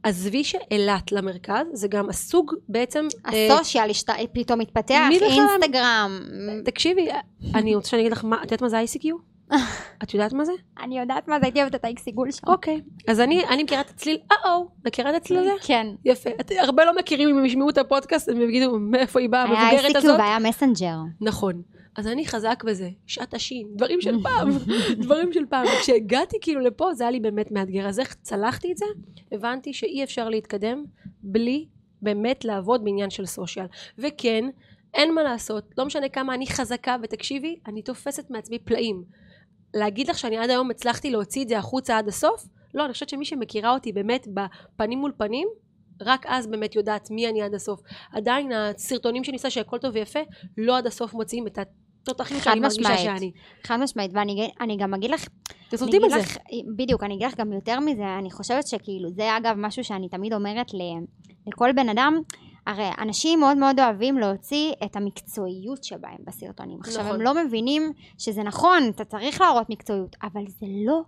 עזבי 0.03 0.45
שאילת 0.45 1.13
למרכז, 1.13 1.67
זה 1.73 1.89
גם 1.89 2.09
הסוג 2.09 2.55
בעצם... 2.69 3.07
הסושיאל 3.25 3.91
השת... 3.91 4.11
פתאום 4.33 4.59
מתפתח, 4.61 5.09
אינסטגרם. 5.23 6.21
תקשיבי, 6.65 7.09
אני 7.55 7.75
רוצה 7.75 7.89
שאני 7.89 8.03
אגיד 8.03 8.13
לך, 8.13 8.25
מה, 8.25 8.37
את 8.37 8.43
יודעת 8.43 8.63
מה 8.63 8.69
זה 8.69 8.83
ICQ? 8.83 9.07
את 10.03 10.15
יודעת 10.15 10.33
מה 10.33 10.45
זה? 10.45 10.53
אני 10.83 10.99
יודעת 10.99 11.29
מה 11.29 11.41
זה, 11.41 11.47
הייתי 11.47 11.61
אוהבת 11.61 11.75
את 11.75 11.85
האיקס 11.85 12.07
עיגול 12.07 12.31
שם. 12.31 12.47
אוקיי, 12.47 12.81
אז 13.09 13.21
אני, 13.21 13.47
אני 13.47 13.63
מכירה 13.63 13.81
את 13.81 13.91
הצליל, 13.91 14.19
אה-או, 14.33 14.69
מכירה 14.87 15.11
את 15.11 15.15
הצליל 15.15 15.39
הזה? 15.39 15.51
כן. 15.63 15.87
יפה. 16.05 16.31
את, 16.41 16.53
הרבה 16.59 16.85
לא 16.85 16.97
מכירים 16.97 17.29
אם 17.29 17.39
הם 17.39 17.45
ישמעו 17.45 17.71
את 17.71 17.79
הפודקאסט, 17.79 18.29
הם 18.29 18.41
יגידו, 18.41 18.79
מאיפה 18.79 19.21
היא 19.21 19.29
באה, 19.29 19.43
המבוגרת 19.43 19.97
הזאת? 19.97 20.05
היה 20.05 20.17
ICQ 20.17 20.21
והיה 20.21 20.39
מסנג'ר. 20.39 20.97
נכון. 21.21 21.63
אז 21.97 22.07
אני 22.07 22.27
חזק 22.27 22.65
בזה, 22.67 22.89
שעת 23.07 23.35
השין, 23.35 23.67
דברים 23.75 24.01
של 24.01 24.23
פעם, 24.23 24.49
דברים 25.03 25.33
של 25.33 25.47
פעם. 25.47 25.67
כשהגעתי 25.81 26.37
כאילו 26.41 26.61
לפה, 26.61 26.95
זה 26.95 27.05
היה 27.05 27.11
לי 27.11 27.21
באמת 27.21 27.53
מאתגר. 27.53 27.89
אז 27.89 28.01
איך 28.01 28.17
צלחתי 28.23 28.73
את 28.73 28.77
זה? 28.77 28.85
הבנתי 29.33 29.73
שאי 29.73 30.05
אפשר 30.05 30.29
להתקדם 30.29 30.85
בלי 31.23 31.67
באמת 32.03 32.45
לעבוד 32.45 32.85
בעניין 32.85 33.11
של 33.11 33.27
סושיאל. 33.27 33.67
וכן, 33.99 34.45
אין 34.95 35.15
מה 35.15 35.23
לעשות, 35.23 35.65
לא 35.79 35.87
משנה 35.87 36.09
כמה 36.09 36.35
אני 36.35 36.47
חזקה, 36.47 36.97
ותקשיבי, 37.03 37.59
אני 37.67 37.83
תופסת 37.83 38.31
מעצמי 38.31 38.59
פלאים. 38.59 39.05
להגיד 39.75 40.09
לך 40.09 40.19
שאני 40.19 40.39
עד 40.39 40.51
היום 40.51 40.71
הצלחתי 40.71 41.11
להוציא 41.11 41.43
את 41.43 41.49
זה 41.49 41.59
החוצה 41.59 41.99
עד 41.99 42.09
הסוף? 42.09 42.47
לא, 42.75 42.85
אני 42.85 42.93
חושבת 42.93 43.09
שמי 43.09 43.25
שמכירה 43.25 43.75
אותי 43.75 43.93
באמת 43.93 44.27
בפנים 44.35 44.99
מול 44.99 45.13
פנים, 45.17 45.49
רק 46.01 46.27
אז 46.29 46.47
באמת 46.47 46.77
יודעת 46.77 47.11
מי 47.11 47.29
אני 47.29 47.43
עד 47.43 47.55
הסוף. 47.55 47.81
עדיין 48.13 48.53
הסרטונים 48.53 49.25
שניסה 49.25 49.51
שהכל 49.51 49.79
טוב 49.79 49.95
ויפה, 49.95 50.21
לא 50.59 50.79
עד 50.79 50.87
הסוף 50.87 51.15
מוציאים 51.15 51.47
את 51.47 51.59
התותחים 52.03 52.41
שאני 52.41 52.61
מרגישה 52.61 52.99
שאני. 52.99 53.33
חד 53.65 53.77
משמעית, 53.77 54.11
ואני 54.15 54.77
גם 54.79 54.95
אגיד 54.95 55.11
לך... 55.11 55.29
תסורתי 55.71 55.99
בזה. 55.99 56.17
לך, 56.17 56.37
בדיוק, 56.77 57.03
אני 57.03 57.15
אגיד 57.15 57.27
לך 57.27 57.37
גם 57.37 57.53
יותר 57.53 57.81
מזה, 57.81 58.19
אני 58.19 58.31
חושבת 58.31 58.67
שכאילו, 58.67 59.11
זה 59.11 59.37
אגב 59.37 59.55
משהו 59.57 59.85
שאני 59.85 60.09
תמיד 60.09 60.33
אומרת 60.33 60.67
לכל 61.47 61.73
בן 61.73 61.89
אדם, 61.89 62.21
הרי 62.71 62.91
אנשים 62.99 63.41
מאוד 63.41 63.57
מאוד 63.57 63.81
אוהבים 63.81 64.19
להוציא 64.19 64.73
את 64.85 64.97
המקצועיות 64.97 65.85
שבהם 65.85 66.19
בסרטונים. 66.25 66.79
נכון. 66.79 66.91
עכשיו, 66.93 67.15
הם 67.15 67.21
לא 67.21 67.35
מבינים 67.35 67.93
שזה 68.19 68.43
נכון, 68.43 68.89
אתה 68.89 69.05
צריך 69.05 69.41
להראות 69.41 69.71
מקצועיות, 69.71 70.17
אבל 70.23 70.43
זה 70.47 70.67
לא 70.87 71.01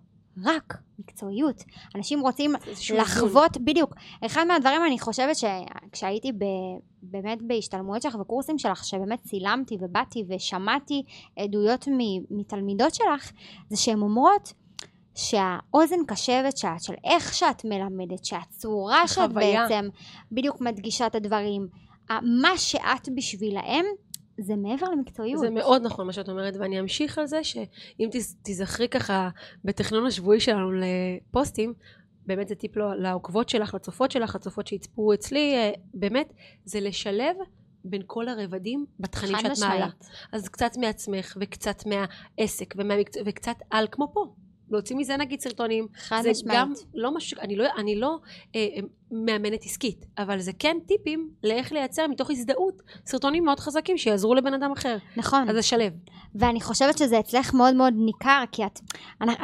רק 0.45 0.79
מקצועיות. 0.99 1.65
אנשים 1.95 2.21
רוצים 2.21 2.55
לחוות, 2.95 3.55
זול. 3.55 3.65
בדיוק. 3.65 3.95
אחד 4.27 4.45
מהדברים, 4.49 4.85
אני 4.87 4.99
חושבת 4.99 5.37
שכשהייתי 5.37 6.33
ב, 6.33 6.45
באמת 7.03 7.39
בהשתלמויות 7.43 8.03
שלך 8.03 8.15
וקורסים 8.21 8.59
שלך, 8.59 8.85
שבאמת 8.85 9.23
צילמתי 9.23 9.77
ובאתי 9.81 10.25
ושמעתי 10.29 11.03
עדויות 11.37 11.89
מתלמידות 12.31 12.95
שלך, 12.95 13.33
זה 13.71 13.77
שהן 13.77 14.01
אומרות, 14.01 14.53
שהאוזן 15.15 15.97
קשבת 16.07 16.57
שאת, 16.57 16.83
של 16.83 16.95
איך 17.05 17.35
שאת 17.35 17.65
מלמדת, 17.65 18.25
שהצורה 18.25 19.09
שאת 19.09 19.33
בעצם 19.33 19.89
בדיוק 20.33 20.61
מדגישה 20.61 21.07
את 21.07 21.15
הדברים, 21.15 21.69
מה 22.11 22.57
שאת 22.57 23.09
בשבילהם 23.17 23.85
זה 24.39 24.57
מעבר 24.57 24.87
למקצועיות. 24.89 25.41
זה 25.41 25.51
מאוד 25.51 25.83
נכון 25.83 26.07
מה 26.07 26.13
שאת 26.13 26.29
אומרת, 26.29 26.55
ואני 26.57 26.81
אמשיך 26.81 27.19
על 27.19 27.27
זה 27.27 27.45
שאם 27.45 28.09
תזכרי 28.43 28.89
ככה 28.89 29.29
בתכנון 29.65 30.07
השבועי 30.07 30.41
שלנו 30.41 30.71
לפוסטים, 30.73 31.75
באמת 32.27 32.49
זה 32.49 32.55
טיפ 32.55 32.77
לעוקבות 32.77 33.49
שלך, 33.49 33.75
לצופות 33.75 34.11
שלך, 34.11 34.35
לצופות 34.35 34.67
שיצפו 34.67 35.15
אצלי, 35.15 35.55
אה, 35.55 35.71
באמת, 35.95 36.33
זה 36.65 36.81
לשלב 36.81 37.37
בין 37.85 38.03
כל 38.07 38.29
הרבדים 38.29 38.87
בתכנים 39.01 39.37
שאת 39.39 39.59
מעלה. 39.61 39.89
אז 40.33 40.49
קצת 40.49 40.77
מעצמך, 40.77 41.37
וקצת 41.41 41.83
מהעסק, 41.87 42.75
ומהמקצוע, 42.77 43.23
וקצת 43.27 43.57
על 43.71 43.87
כמו 43.91 44.13
פה. 44.13 44.35
להוציא 44.73 44.97
מזה 44.97 45.17
נגיד 45.17 45.41
סרטונים. 45.41 45.87
חד 45.95 46.17
משמעית. 46.19 46.37
זה 46.37 46.45
גם 46.55 46.73
לא 46.95 47.15
מש... 47.15 47.35
אני 47.35 47.57
לא, 47.57 47.65
אני 47.77 47.97
לא 47.97 48.19
אה, 48.57 48.61
אה, 48.77 48.81
מאמנת 49.11 49.65
עסקית, 49.65 50.07
אבל 50.19 50.39
זה 50.39 50.53
כן 50.59 50.77
טיפים 50.87 51.31
לאיך 51.45 51.73
לייצר 51.73 52.07
מתוך 52.07 52.31
הזדהות 52.31 52.83
סרטונים 53.07 53.45
מאוד 53.45 53.61
חזקים 53.61 53.99
שיעזרו 53.99 54.35
לבן 54.35 54.55
אדם 54.55 54.73
אחר. 54.73 54.97
נכון. 55.17 55.49
אז 55.49 55.55
זה 55.55 55.63
שלב. 55.63 55.93
ואני 56.35 56.61
חושבת 56.61 56.99
שזה 56.99 57.21
אצלך 57.21 57.55
מאוד 57.55 57.75
מאוד 57.75 57.95
ניכר, 57.97 58.45
כי 58.53 58.67
את, 58.67 58.81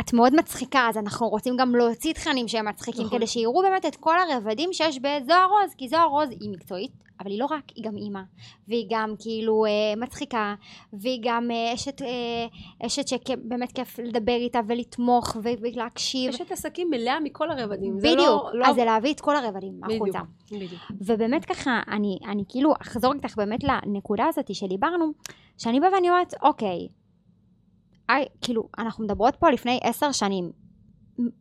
את 0.01 0.13
מאוד 0.13 0.35
מצחיקה, 0.37 0.89
אז 0.89 0.97
אנחנו 0.97 1.29
רוצים 1.29 1.57
גם 1.57 1.75
להוציא 1.75 2.13
תכנים 2.13 2.49
שהם 2.49 2.69
מצחיקים, 2.69 3.05
נכון. 3.05 3.19
כדי 3.19 3.27
שיראו 3.27 3.63
באמת 3.63 3.87
את 3.87 3.97
כל 3.97 4.17
הרבדים 4.19 4.73
שיש 4.73 4.99
בזוהר 4.99 5.49
רוז, 5.49 5.75
כי 5.79 5.89
זוהר 5.89 6.09
רוז 6.09 6.29
היא 6.31 6.51
מקצועית, 6.51 7.08
אבל 7.21 7.31
היא 7.31 7.41
לא 7.41 7.47
רק, 7.47 7.65
היא 7.75 7.85
גם 7.85 7.97
אימא, 7.97 8.21
והיא 8.69 8.87
גם 8.91 9.15
כאילו 9.19 9.65
אה, 9.67 9.97
מצחיקה, 9.97 10.55
והיא 10.93 11.21
גם 11.23 11.51
אה, 11.51 11.75
אשת, 11.75 12.03
אה, 12.03 12.87
אשת 12.87 13.09
שבאמת 13.09 13.73
כיף 13.73 13.99
לדבר 13.99 14.37
איתה 14.37 14.61
ולתמוך 14.67 15.37
ולהקשיב. 15.43 16.31
אשת 16.31 16.53
עסקים 16.53 16.91
מלאה 16.91 17.21
מכל 17.21 17.51
הרבדים. 17.51 17.97
בדיוק, 17.99 18.19
לא, 18.19 18.51
לא... 18.55 18.67
אז 18.67 18.75
זה 18.75 18.85
להביא 18.85 19.13
את 19.13 19.21
כל 19.21 19.37
הרבדים 19.37 19.81
החוצה. 19.85 20.21
בדיוק. 20.51 20.83
ובאמת 21.01 21.45
ככה, 21.45 21.81
אני, 21.89 22.19
אני 22.27 22.45
כאילו 22.49 22.73
אחזור 22.83 23.13
איתך 23.13 23.37
באמת 23.37 23.61
לנקודה 23.65 24.27
הזאת 24.27 24.55
שדיברנו, 24.55 25.13
שאני 25.59 25.81
באה 25.81 25.93
ואני 25.93 26.11
אומרת, 26.11 26.35
אוקיי, 26.43 26.89
אי, 28.11 28.25
כאילו, 28.41 28.69
אנחנו 28.79 29.05
מדברות 29.05 29.37
פה 29.37 29.51
לפני 29.51 29.81
עשר 29.83 30.13
שנים, 30.13 30.53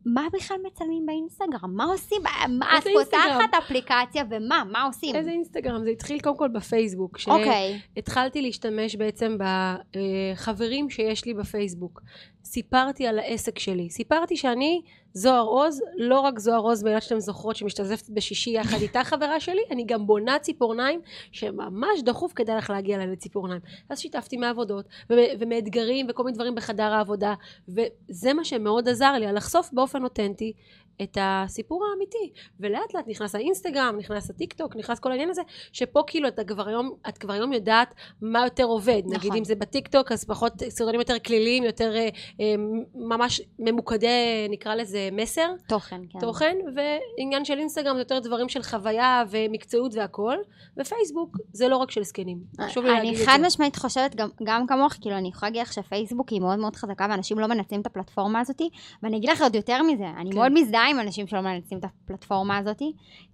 מה 0.06 0.28
בכלל 0.34 0.58
מצלמים 0.68 1.06
באינסטגרם? 1.06 1.76
מה 1.76 1.86
עושים? 1.86 2.22
מה 2.50 2.78
את 2.78 2.84
פותחת 2.84 3.54
אפליקציה 3.58 4.24
ומה? 4.30 4.64
מה 4.72 4.84
עושים? 4.84 5.16
איזה 5.16 5.30
אינסטגרם? 5.30 5.84
זה 5.84 5.90
התחיל 5.90 6.20
קודם 6.20 6.38
כל 6.38 6.48
בפייסבוק. 6.48 7.18
אוקיי. 7.28 7.80
שהתחלתי 7.96 8.42
להשתמש 8.42 8.96
בעצם 8.96 9.38
בחברים 9.40 10.90
שיש 10.90 11.26
לי 11.26 11.34
בפייסבוק. 11.34 12.02
סיפרתי 12.48 13.08
על 13.08 13.20
העסק 13.20 13.60
שלי. 13.60 13.90
סיפרתי 13.90 14.38
שאני 14.38 14.82
זוהר 15.14 15.46
עוז, 15.46 15.82
לא 15.98 16.20
רק 16.20 16.40
זוהר 16.40 16.60
עוז 16.60 16.84
באילת 16.84 17.02
שאתם 17.02 17.20
זוכרות 17.20 17.56
שמשתזפת 17.56 18.10
בשישי 18.10 18.50
יחד 18.50 18.78
איתה 18.82 19.04
חברה 19.04 19.40
שלי, 19.40 19.62
אני 19.72 19.86
גם 19.86 20.08
בונה 20.08 20.40
ציפורניים 20.40 21.00
שממש 21.32 22.02
דחוף 22.06 22.34
כדאי 22.34 22.58
לך 22.58 22.70
להגיע 22.70 22.96
אליי 22.96 23.08
לציפורניים. 23.08 23.62
אז 23.90 24.00
שיתפתי 24.00 24.38
מעבודות 24.38 24.86
ומאתגרים 25.10 26.08
וכל 26.10 26.24
מיני 26.24 26.36
דברים 26.36 26.56
בחדר 26.56 26.94
העבודה, 26.94 27.34
וזה 27.70 28.34
מה 28.34 28.44
שמאוד 28.44 28.90
עזר 28.90 29.14
לי, 29.14 29.34
לחשוף 29.34 29.70
באופן 29.74 30.04
אותנטי 30.04 30.54
את 31.02 31.18
הסיפור 31.22 31.86
האמיתי. 31.92 32.32
ולאט 32.60 32.94
לאט 32.94 33.08
נכנס 33.08 33.36
האינסטגרם, 33.36 33.96
נכנס 34.00 34.30
הטיק 34.30 34.54
טוק, 34.54 34.76
נכנס 34.76 35.00
כל 35.00 35.12
העניין 35.12 35.30
הזה, 35.30 35.42
שפה 35.72 36.04
כאילו 36.08 36.28
אתה 36.28 36.44
כבר 36.44 36.68
היום, 36.68 36.92
את 37.10 37.18
כבר 37.18 37.34
היום 37.34 37.54
יודעת 37.54 37.94
מה 38.22 38.44
יותר 38.44 38.64
עובד. 38.64 39.02
נכון. 39.06 39.18
נגיד 39.18 39.34
אם 39.34 39.44
זה 39.44 39.56
בטיק 39.56 39.88
טוק, 39.88 40.12
אז 40.12 40.26
פחות 40.26 40.54
סרטונים 40.70 41.00
יותר 41.00 41.20
כליליים, 41.20 41.64
יותר 41.64 41.96
אה, 41.96 42.10
אה, 42.42 42.56
ממש 42.96 43.42
ממוקדי, 43.60 44.48
נקרא 44.50 44.76
לזה 44.76 45.10
מסר. 45.12 45.48
תוכן, 45.68 46.02
כן. 46.10 46.20
תוכן, 46.20 46.58
ועניין 46.76 47.46
של 47.46 47.60
אינסטגרם 47.60 47.96
זה 47.96 48.02
יותר 48.02 48.20
דברים 48.20 48.50
של 48.50 48.64
חוויה 48.64 49.24
ומקצועיות 49.30 49.96
והכול. 49.96 50.38
ופייסבוק 50.78 51.38
זה 51.54 51.68
לא 51.68 51.78
רק 51.78 51.92
של 51.92 52.04
זקנים. 52.04 52.38
חשוב 52.62 52.86
לי 52.86 52.92
להגיד 52.92 53.12
את 53.12 53.18
זה. 53.18 53.24
אני 53.24 53.32
חד 53.32 53.40
משמעית 53.46 53.76
חושבת 53.76 54.16
גם, 54.16 54.30
גם 54.44 54.68
כמוך, 54.68 54.94
כאילו 55.02 55.18
אני 55.18 55.28
יכולה 55.28 55.50
להגיד 55.50 55.62
לך 55.62 55.74
שפייסבוק 55.74 56.30
היא 56.30 56.42
מאוד 56.42 56.60
מאוד 56.60 56.76
חזקה 56.76 57.08
ואנשים 57.10 57.40
לא 57.40 57.48
מנצלים 57.48 57.82
את 57.82 57.86
הפלטפורמה 57.86 58.40
הזאת, 58.40 58.62
ואני 59.04 59.18
אגיד 59.18 59.30
לך 59.30 59.42
עוד 59.42 59.56
יותר 59.56 59.84
מזה, 59.84 60.06
אני 60.18 60.32
כן. 60.32 60.38
מאוד 60.38 60.52
מזדהה 60.52 60.87
עם 60.88 61.00
אנשים 61.00 61.28
שלא 61.28 61.42
מנצלים 61.42 61.80
את 61.80 61.84
הפלטפורמה 61.84 62.58
הזאת, 62.58 62.82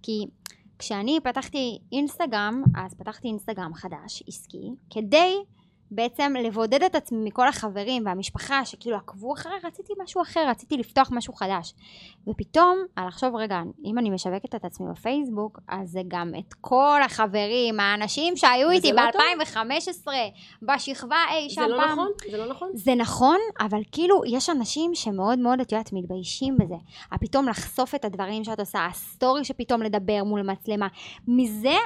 כי 0.02 0.24
כשאני 0.78 1.18
פתחתי 1.24 1.78
אינסטגרם, 1.92 2.62
אז 2.76 2.94
פתחתי 2.94 3.28
אינסטגרם 3.28 3.74
חדש, 3.74 4.22
עסקי, 4.28 4.70
כדי 4.90 5.34
בעצם 5.90 6.34
לבודד 6.44 6.82
את 6.82 6.94
עצמי 6.94 7.18
מכל 7.28 7.48
החברים 7.48 8.06
והמשפחה 8.06 8.64
שכאילו 8.64 8.96
עקבו 8.96 9.34
אחריי, 9.34 9.56
רציתי 9.64 9.92
משהו 10.02 10.22
אחר, 10.22 10.48
רציתי 10.48 10.76
לפתוח 10.76 11.08
משהו 11.12 11.34
חדש. 11.34 11.74
ופתאום, 12.28 12.78
על 12.96 13.06
לחשוב, 13.06 13.36
רגע, 13.36 13.62
אם 13.84 13.98
אני 13.98 14.10
משווקת 14.10 14.54
את 14.54 14.64
עצמי 14.64 14.86
בפייסבוק, 14.90 15.60
אז 15.68 15.90
זה 15.90 16.00
גם 16.08 16.32
את 16.38 16.54
כל 16.60 17.00
החברים, 17.04 17.80
האנשים 17.80 18.36
שהיו 18.36 18.70
איתי 18.70 18.92
לא 18.92 19.02
ב-2015, 19.02 20.08
בשכבה 20.62 21.16
אי 21.30 21.50
שם 21.50 21.62
לא 21.62 21.76
פעם. 21.76 21.92
נכון, 21.92 22.08
זה 22.30 22.36
לא 22.36 22.46
נכון. 22.50 22.70
זה 22.74 22.94
נכון, 22.94 23.38
אבל 23.60 23.80
כאילו, 23.92 24.22
יש 24.26 24.50
אנשים 24.50 24.94
שמאוד 24.94 25.38
מאוד, 25.38 25.60
את 25.60 25.72
יודעת, 25.72 25.92
מתביישים 25.92 26.56
בזה. 26.58 26.74
פתאום 27.20 27.48
לחשוף 27.48 27.94
את 27.94 28.04
הדברים 28.04 28.44
שאת 28.44 28.60
עושה, 28.60 28.86
הסטורי 28.86 29.44
שפתאום 29.44 29.82
לדבר 29.82 30.24
מול 30.24 30.42
מצלמה. 30.42 30.88
מזה, 31.28 31.76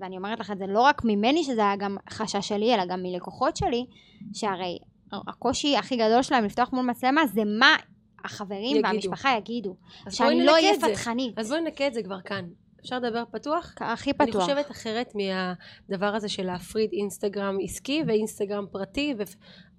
ואני 0.00 0.16
אומרת 0.16 0.40
לך 0.40 0.50
את 0.50 0.58
זה 0.58 0.66
לא 0.66 0.80
רק 0.80 1.02
ממני, 1.04 1.44
שזה 1.44 1.60
היה 1.60 1.76
גם 1.76 1.96
חשש 2.10 2.48
שלי, 2.48 2.74
אלא 2.74 2.84
גם 2.84 3.02
מלקוחות. 3.02 3.45
הלקוחות 3.46 3.56
שלי, 3.56 3.86
שהרי 4.32 4.78
הקושי 5.12 5.76
הכי 5.76 5.96
גדול 5.96 6.22
שלהם 6.22 6.44
לפתוח 6.44 6.72
מול 6.72 6.86
מצלמה 6.86 7.26
זה 7.26 7.42
מה 7.58 7.76
החברים 8.24 8.76
יגידו. 8.76 8.88
והמשפחה 8.88 9.36
יגידו. 9.38 9.76
שאני 10.10 10.44
לא 10.44 10.52
אהיה 10.52 10.72
פדחנית. 10.80 11.38
אז 11.38 11.48
בואי 11.48 11.60
נקה 11.60 11.86
את 11.86 11.94
זה 11.94 12.02
כבר 12.02 12.20
כאן. 12.20 12.44
אפשר 12.80 12.98
לדבר 12.98 13.22
פתוח? 13.30 13.74
הכי 13.80 14.12
פתוח. 14.12 14.28
אני 14.28 14.40
חושבת 14.40 14.70
אחרת 14.70 15.12
מהדבר 15.14 16.14
הזה 16.14 16.28
של 16.28 16.46
להפריד 16.46 16.90
אינסטגרם 16.92 17.56
עסקי 17.62 18.02
ואינסטגרם 18.06 18.66
פרטי. 18.70 19.14
ו... 19.18 19.22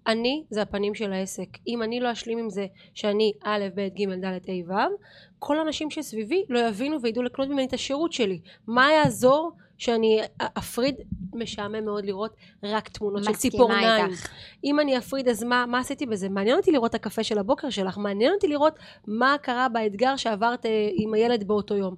אני 0.07 0.43
זה 0.49 0.61
הפנים 0.61 0.95
של 0.95 1.13
העסק. 1.13 1.47
אם 1.67 1.83
אני 1.83 1.99
לא 1.99 2.11
אשלים 2.11 2.37
עם 2.37 2.49
זה 2.49 2.65
שאני 2.93 3.31
א', 3.43 3.63
ב', 3.75 3.87
ג', 3.87 4.13
ד', 4.13 4.25
ה', 4.25 4.71
ו', 4.71 4.95
כל 5.39 5.59
האנשים 5.59 5.91
שסביבי 5.91 6.45
לא 6.49 6.59
יבינו 6.59 7.01
וידעו 7.01 7.23
לקנות 7.23 7.47
ממני 7.47 7.65
את 7.65 7.73
השירות 7.73 8.13
שלי. 8.13 8.39
מה 8.67 8.91
יעזור 8.91 9.51
שאני 9.77 10.19
אפריד? 10.57 10.95
משעמם 11.33 11.85
מאוד 11.85 12.05
לראות 12.05 12.35
רק 12.63 12.89
תמונות 12.89 13.23
של 13.23 13.33
ציפורניים. 13.33 14.05
איתך. 14.05 14.27
אם 14.63 14.79
אני 14.79 14.97
אפריד 14.97 15.27
אז 15.27 15.43
מה, 15.43 15.65
מה 15.65 15.79
עשיתי 15.79 16.05
בזה? 16.05 16.29
מעניין 16.29 16.57
אותי 16.57 16.71
לראות 16.71 16.89
את 16.89 16.95
הקפה 16.95 17.23
של 17.23 17.37
הבוקר 17.37 17.69
שלך, 17.69 17.97
מעניין 17.97 18.33
אותי 18.33 18.47
לראות 18.47 18.79
מה 19.07 19.35
קרה 19.41 19.69
באתגר 19.69 20.15
שעברת 20.15 20.65
אה, 20.65 20.89
עם 20.93 21.13
הילד 21.13 21.47
באותו 21.47 21.75
יום. 21.75 21.95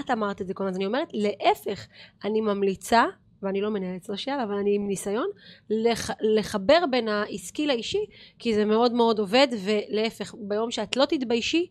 את 0.00 0.10
אמרת 0.10 0.40
את 0.40 0.46
זה 0.46 0.54
כל 0.54 0.64
הזמן, 0.64 0.72
אז 0.72 0.76
אני 0.76 0.86
אומרת, 0.86 1.08
להפך, 1.12 1.86
אני 2.24 2.40
ממליצה, 2.40 3.04
ואני 3.42 3.60
לא 3.60 3.70
מנהלת 3.70 4.04
סושיאל, 4.04 4.40
אבל 4.40 4.54
אני 4.54 4.74
עם 4.74 4.86
ניסיון, 4.86 5.28
לח, 5.70 6.10
לחבר 6.20 6.84
בין 6.90 7.08
העסקי 7.08 7.66
לאישי, 7.66 8.04
כי 8.38 8.54
זה 8.54 8.64
מאוד 8.64 8.92
מאוד 8.92 9.18
עובד, 9.18 9.48
ולהפך, 9.64 10.34
ביום 10.38 10.70
שאת 10.70 10.96
לא 10.96 11.04
תתביישי, 11.04 11.66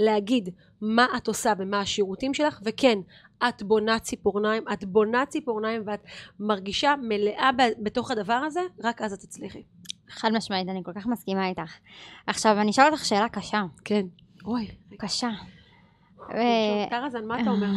להגיד 0.00 0.48
מה 0.80 1.06
את 1.16 1.28
עושה 1.28 1.52
ומה 1.58 1.80
השירותים 1.80 2.34
שלך, 2.34 2.60
וכן, 2.64 2.98
את 3.48 3.62
בונה 3.62 3.98
ציפורניים, 3.98 4.62
את 4.72 4.84
בונה 4.84 5.26
ציפורניים 5.26 5.82
ואת 5.86 6.00
מרגישה 6.40 6.94
מלאה 7.02 7.50
בתוך 7.82 8.10
הדבר 8.10 8.32
הזה, 8.32 8.60
רק 8.84 9.02
אז 9.02 9.12
את 9.12 9.18
תצליחי. 9.18 9.62
חד 10.08 10.32
משמעית, 10.32 10.68
אני 10.68 10.80
כל 10.84 10.92
כך 10.92 11.06
מסכימה 11.06 11.48
איתך. 11.48 11.72
עכשיו, 12.26 12.60
אני 12.60 12.70
אשאל 12.70 12.84
אותך 12.92 13.04
שאלה 13.04 13.28
קשה. 13.28 13.62
כן. 13.84 14.06
אוי. 14.44 14.68
קשה. 14.98 15.30
אה... 16.34 16.86
טרזן, 16.90 17.26
מה 17.26 17.40
אתה 17.42 17.50
אומר? 17.50 17.68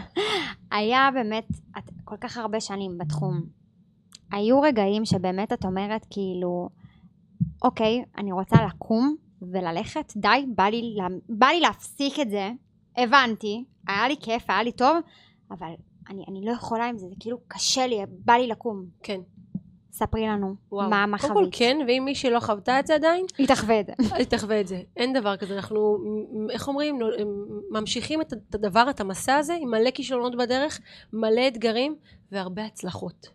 היה 0.78 1.08
באמת, 1.14 1.48
את 1.78 1.90
כל 2.04 2.16
כך 2.16 2.36
הרבה 2.36 2.60
שנים 2.60 2.98
בתחום. 2.98 3.42
היו 4.32 4.60
רגעים 4.60 5.04
שבאמת 5.04 5.52
את 5.52 5.64
אומרת 5.64 6.06
כאילו, 6.10 6.68
אוקיי, 7.62 8.04
אני 8.18 8.32
רוצה 8.32 8.56
לקום 8.66 9.16
וללכת, 9.42 10.12
די, 10.16 10.46
בא 10.54 10.64
לי, 10.64 10.96
בא 11.28 11.46
לי 11.46 11.60
להפסיק 11.60 12.20
את 12.20 12.30
זה, 12.30 12.50
הבנתי, 12.96 13.64
היה 13.88 14.08
לי 14.08 14.16
כיף, 14.20 14.50
היה 14.50 14.62
לי 14.62 14.72
טוב, 14.72 14.96
אבל 15.50 15.72
אני, 16.10 16.24
אני 16.28 16.44
לא 16.44 16.50
יכולה 16.52 16.86
עם 16.86 16.98
זה, 16.98 17.06
זה 17.08 17.14
כאילו 17.20 17.38
קשה 17.48 17.86
לי, 17.86 17.96
בא 18.08 18.32
לי 18.32 18.46
לקום. 18.46 18.84
כן. 19.02 19.20
ספרי 19.92 20.26
לנו, 20.26 20.54
וואו. 20.72 20.90
מה, 20.90 21.06
מה 21.06 21.18
קודם 21.18 21.34
כל? 21.34 21.48
כן, 21.52 21.78
ואם 21.88 22.02
מי 22.04 22.14
שלא 22.14 22.40
חוותה 22.40 22.80
את 22.80 22.86
זה 22.86 22.94
עדיין, 22.94 23.26
היא 23.38 23.48
תחווה 23.48 23.80
את 23.80 23.86
זה. 23.86 23.92
אל 24.18 24.24
תחווה 24.24 24.60
את 24.60 24.68
זה. 24.68 24.82
אין 24.96 25.12
דבר 25.12 25.36
כזה. 25.36 25.56
אנחנו, 25.56 25.98
איך 26.50 26.68
אומרים, 26.68 26.98
ממשיכים 27.70 28.20
את 28.20 28.32
את 28.32 28.54
הדבר, 28.54 28.90
את 28.90 29.00
המסע 29.00 29.36
הזה, 29.36 29.54
עם 29.60 29.70
מלא 29.70 29.90
כישלונות 29.90 30.36
בדרך, 30.36 30.80
מלא 31.12 31.48
אתגרים 31.48 31.96
והרבה 32.32 32.64
הצלחות. 32.64 33.28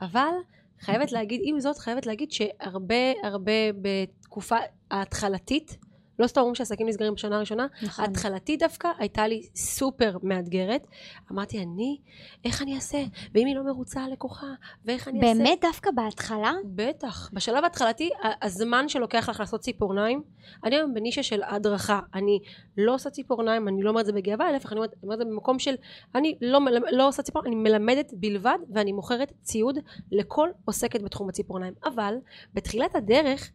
אבל 0.00 0.32
חייבת 0.80 1.12
להגיד, 1.12 1.40
עם 1.44 1.60
זאת, 1.60 1.78
חייבת 1.78 2.06
להגיד 2.06 2.32
שהרבה 2.32 3.12
הרבה 3.22 3.52
בתקופה 3.82 4.56
ההתחלתית, 4.90 5.76
לא 6.18 6.26
סתם 6.26 6.40
אומרים 6.40 6.54
שעסקים 6.54 6.88
נסגרים 6.88 7.14
בשנה 7.14 7.36
הראשונה, 7.36 7.66
נכון. 7.82 8.04
ההתחלתית 8.04 8.60
דווקא 8.62 8.88
הייתה 8.98 9.26
לי 9.26 9.42
סופר 9.54 10.16
מאתגרת. 10.22 10.86
אמרתי, 11.32 11.58
אני, 11.58 11.98
איך 12.44 12.62
אני 12.62 12.74
אעשה? 12.74 12.98
ואם 13.34 13.46
היא 13.46 13.56
לא 13.56 13.64
מרוצה 13.64 14.00
הלקוחה, 14.00 14.46
ואיך 14.84 15.08
אני 15.08 15.20
אעשה? 15.20 15.38
באמת 15.38 15.58
דווקא 15.60 15.90
בהתחלה? 15.90 16.52
בטח. 16.64 17.30
בשלב 17.32 17.64
ההתחלתי, 17.64 18.10
הזמן 18.42 18.88
שלוקח 18.88 19.28
לך 19.28 19.40
לעשות 19.40 19.60
ציפורניים, 19.60 20.22
אני 20.64 20.76
היום 20.76 20.94
בנישה 20.94 21.22
של 21.22 21.42
הדרכה. 21.46 22.00
אני 22.14 22.38
לא 22.76 22.94
עושה 22.94 23.10
ציפורניים, 23.10 23.68
אני 23.68 23.82
לא 23.82 23.90
אומרת 23.90 24.00
את 24.00 24.06
זה 24.06 24.12
בגאווה, 24.12 24.52
להפך, 24.52 24.72
אני 24.72 24.80
אומרת 25.02 25.20
את 25.20 25.26
זה 25.26 25.32
במקום 25.32 25.58
של, 25.58 25.74
אני 26.14 26.38
לא, 26.40 26.60
לא 26.92 27.08
עושה 27.08 27.22
ציפורניים, 27.22 27.52
אני 27.54 27.62
מלמדת 27.62 28.12
בלבד, 28.16 28.58
ואני 28.74 28.92
מוכרת 28.92 29.32
ציוד 29.42 29.78
לכל 30.12 30.48
עוסקת 30.64 31.02
בתחום 31.02 31.28
הציפורניים. 31.28 31.74
אבל, 31.84 32.14
בתחילת 32.54 32.94
הדרך, 32.94 33.50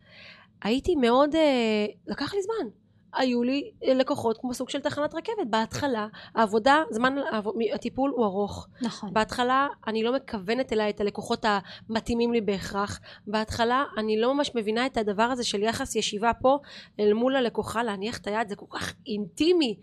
הייתי 0.64 0.96
מאוד, 0.96 1.36
אה, 1.36 1.86
לקח 2.08 2.34
לי 2.34 2.42
זמן. 2.42 2.70
היו 3.14 3.44
לי 3.44 3.72
אה, 3.84 3.94
לקוחות 3.94 4.38
כמו 4.38 4.54
סוג 4.54 4.70
של 4.70 4.80
תחנת 4.80 5.16
רכבת. 5.16 5.48
בהתחלה, 5.50 6.08
העבודה, 6.36 6.84
זמן 6.92 7.16
העב- 7.32 7.48
הטיפול 7.74 8.12
הוא 8.16 8.26
ארוך. 8.26 8.68
נכון. 8.82 9.14
בהתחלה 9.14 9.68
אני 9.88 10.04
לא 10.04 10.14
מכוונת 10.16 10.74
אליי 10.74 10.90
את 10.90 11.02
הלקוחות 11.02 11.46
המתאימים 11.90 12.34
לי 12.34 12.42
בהכרח. 12.42 13.00
בהתחלה 13.28 13.84
אני 13.98 14.22
לא 14.22 14.34
ממש 14.34 14.52
מבינה 14.56 14.86
את 14.86 14.98
הדבר 14.98 15.24
הזה 15.24 15.44
של 15.44 15.64
יחס 15.64 15.96
ישיבה 15.96 16.32
פה 16.42 16.58
אל 17.00 17.14
מול 17.14 17.36
הלקוחה 17.36 17.84
להניח 17.84 18.18
את 18.18 18.28
היד, 18.28 18.50
זה 18.50 18.56
כל 18.56 18.66
כך 18.70 18.94
אינטימי. 19.08 19.76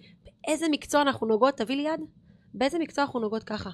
באיזה 0.46 0.66
מקצוע 0.70 1.02
אנחנו 1.02 1.26
נוגעות? 1.26 1.54
תביא 1.56 1.76
לי 1.76 1.82
יד. 1.82 2.00
באיזה 2.54 2.78
מקצוע 2.78 3.04
אנחנו 3.04 3.20
נוגעות 3.20 3.44
ככה? 3.44 3.70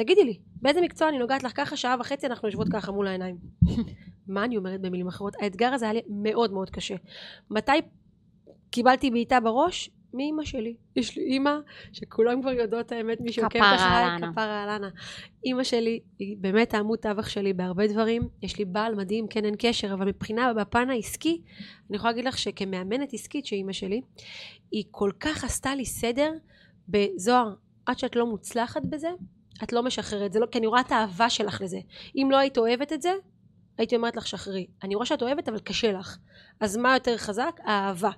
תגידי 0.00 0.24
לי, 0.24 0.38
באיזה 0.62 0.80
מקצוע 0.80 1.08
אני 1.08 1.18
נוגעת 1.18 1.42
לך 1.42 1.52
ככה 1.56 1.76
שעה 1.76 1.96
וחצי 2.00 2.26
אנחנו 2.26 2.48
יושבות 2.48 2.66
ככה 2.72 2.92
מול 2.92 3.06
העיניים? 3.06 3.36
מה 4.28 4.44
אני 4.44 4.56
אומרת 4.56 4.80
במילים 4.80 5.08
אחרות? 5.08 5.36
האתגר 5.40 5.66
הזה 5.66 5.84
היה 5.84 5.92
לי 5.92 6.00
מאוד 6.08 6.52
מאוד 6.52 6.70
קשה. 6.70 6.94
מתי 7.50 7.72
קיבלתי 8.70 9.10
בעיטה 9.10 9.40
בראש? 9.40 9.90
מאימא 10.14 10.44
שלי. 10.44 10.74
יש 10.96 11.16
לי 11.16 11.22
אימא 11.22 11.54
שכולם 11.92 12.42
כבר 12.42 12.50
יודעות 12.50 12.92
האמת, 12.92 13.20
מי 13.20 13.32
שעוקבת 13.32 13.62
כפרה 13.62 13.76
אחריי. 13.76 14.32
כפרה 14.32 14.62
על 14.62 14.68
אנה. 14.68 14.88
אימא 15.44 15.64
שלי 15.64 16.00
היא 16.18 16.36
באמת 16.40 16.74
העמוד 16.74 16.98
תווך 16.98 17.30
שלי 17.30 17.52
בהרבה 17.52 17.86
דברים. 17.86 18.28
יש 18.42 18.58
לי 18.58 18.64
בעל 18.64 18.94
מדהים, 18.94 19.26
כן 19.28 19.44
אין 19.44 19.54
קשר, 19.58 19.92
אבל 19.92 20.08
מבחינה, 20.08 20.54
בפן 20.54 20.90
העסקי, 20.90 21.42
אני 21.90 21.96
יכולה 21.96 22.10
להגיד 22.10 22.24
לך 22.24 22.38
שכמאמנת 22.38 23.12
עסקית 23.12 23.46
של 23.46 23.56
אימא 23.56 23.72
שלי, 23.72 24.00
היא 24.70 24.84
כל 24.90 25.10
כך 25.20 25.44
עשתה 25.44 25.74
לי 25.74 25.84
סדר 25.84 26.32
בזוהר, 26.88 27.54
עד 27.86 27.98
שאת 27.98 28.16
לא 28.16 28.26
מוצלחת 28.26 28.82
בזה, 28.82 29.08
את 29.62 29.72
לא 29.72 29.82
משחררת. 29.82 30.32
זה 30.32 30.40
לא, 30.40 30.46
כי 30.46 30.58
אני 30.58 30.66
רואה 30.66 30.80
את 30.80 30.92
האהבה 30.92 31.30
שלך 31.30 31.60
לזה. 31.60 31.78
אם 32.16 32.28
לא 32.30 32.36
היית 32.36 32.58
אוהבת 32.58 32.92
את 32.92 33.02
זה, 33.02 33.12
הייתי 33.78 33.96
אומרת 33.96 34.16
לך 34.16 34.26
שחררי. 34.26 34.66
אני 34.82 34.94
רואה 34.94 35.06
שאת 35.06 35.22
אוהבת 35.22 35.48
אבל 35.48 35.58
קשה 35.58 35.92
לך. 35.92 36.16
אז 36.60 36.76
מה 36.76 36.94
יותר 36.94 37.16
חזק? 37.16 37.60
האהבה. 37.64 38.10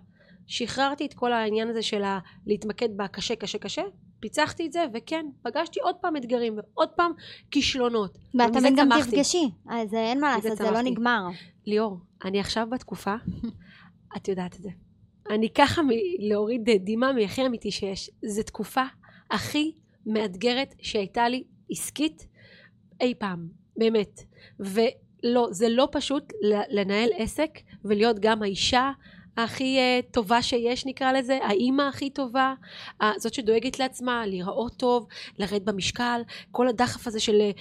שחררתי 0.47 1.07
את 1.07 1.15
כל 1.15 1.33
העניין 1.33 1.69
הזה 1.69 1.83
של 1.83 2.03
ה- 2.03 2.19
להתמקד 2.47 2.89
בקשה 2.97 3.37
קשה 3.37 3.59
קשה, 3.59 3.83
פיצחתי 4.21 4.67
את 4.67 4.73
זה 4.73 4.85
וכן, 4.95 5.27
פגשתי 5.43 5.81
עוד 5.81 5.95
פעם 6.01 6.17
אתגרים 6.17 6.57
ועוד 6.57 6.89
פעם 6.89 7.13
כישלונות. 7.51 8.19
ואת 8.39 8.53
תמיד 8.53 8.73
גם. 8.77 8.89
תפגשי, 9.03 9.51
אז 9.71 9.95
אין 9.95 10.21
מה 10.21 10.37
לעשות, 10.37 10.59
זה 10.59 10.71
לא. 10.71 10.83
נגמר. 10.83 11.27
ליאור, 11.67 11.97
אני 12.25 12.41
עכשיו 12.41 12.67
בתקופה, 12.71 13.15
את 14.17 14.29
יודעת 14.29 14.57
את 14.57 14.63
זה. 14.63 14.69
אני 15.31 15.49
ככה 15.51 15.83
מ- 15.83 15.89
להוריד 16.19 16.61
דמעה 16.85 17.13
מהכי 17.13 17.47
אמיתי 17.47 17.71
שיש. 17.71 18.11
זו 18.27 18.43
תקופה 18.43 18.83
הכי 19.31 19.73
מאתגרת 20.07 20.75
שהייתה 20.83 21.29
לי 21.29 21.45
עסקית 21.71 22.27
אי 23.01 23.15
פעם, 23.19 23.49
באמת. 23.77 24.21
ולא, 24.61 25.49
זה 25.51 25.69
לא 25.69 25.89
פשוט 25.93 26.33
לנהל 26.71 27.09
עסק 27.17 27.51
ולהיות 27.85 28.19
גם 28.19 28.43
האישה 28.43 28.91
הכי 29.37 29.79
uh, 29.79 30.13
טובה 30.13 30.43
שיש 30.43 30.87
נקרא 30.87 31.13
לזה, 31.13 31.39
האימא 31.43 31.83
הכי 31.83 32.11
טובה, 32.11 32.55
זאת 33.17 33.35
שדואגת 33.35 33.79
לעצמה, 33.79 34.27
להיראות 34.27 34.77
טוב, 34.77 35.07
לרדת 35.39 35.63
במשקל, 35.63 36.21
כל 36.51 36.69
הדחף 36.69 37.07
הזה 37.07 37.21
של 37.21 37.33
ל- 37.33 37.53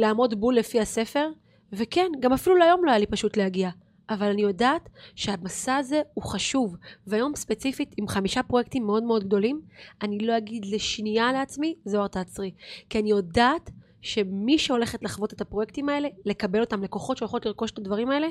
לעמוד 0.00 0.40
בול 0.40 0.56
לפי 0.56 0.80
הספר. 0.80 1.28
וכן, 1.72 2.06
גם 2.20 2.32
אפילו 2.32 2.56
להיום 2.56 2.84
לא 2.84 2.90
היה 2.90 2.98
לי 2.98 3.06
פשוט 3.06 3.36
להגיע. 3.36 3.70
אבל 4.10 4.26
אני 4.26 4.42
יודעת 4.42 4.88
שהמסע 5.14 5.76
הזה 5.76 6.02
הוא 6.14 6.24
חשוב, 6.24 6.76
והיום 7.06 7.36
ספציפית 7.36 7.94
עם 7.96 8.08
חמישה 8.08 8.42
פרויקטים 8.42 8.86
מאוד 8.86 9.02
מאוד 9.02 9.24
גדולים, 9.24 9.60
אני 10.02 10.18
לא 10.18 10.38
אגיד 10.38 10.64
לשנייה 10.66 11.32
לעצמי, 11.32 11.74
זוהר 11.84 12.08
תעצרי. 12.08 12.50
כי 12.88 12.98
אני 12.98 13.10
יודעת 13.10 13.70
שמי 14.00 14.58
שהולכת 14.58 15.02
לחוות 15.02 15.32
את 15.32 15.40
הפרויקטים 15.40 15.88
האלה, 15.88 16.08
לקבל 16.24 16.60
אותם, 16.60 16.82
לקוחות 16.82 17.16
שהולכות 17.16 17.46
לרכוש 17.46 17.70
את 17.70 17.78
הדברים 17.78 18.10
האלה, 18.10 18.28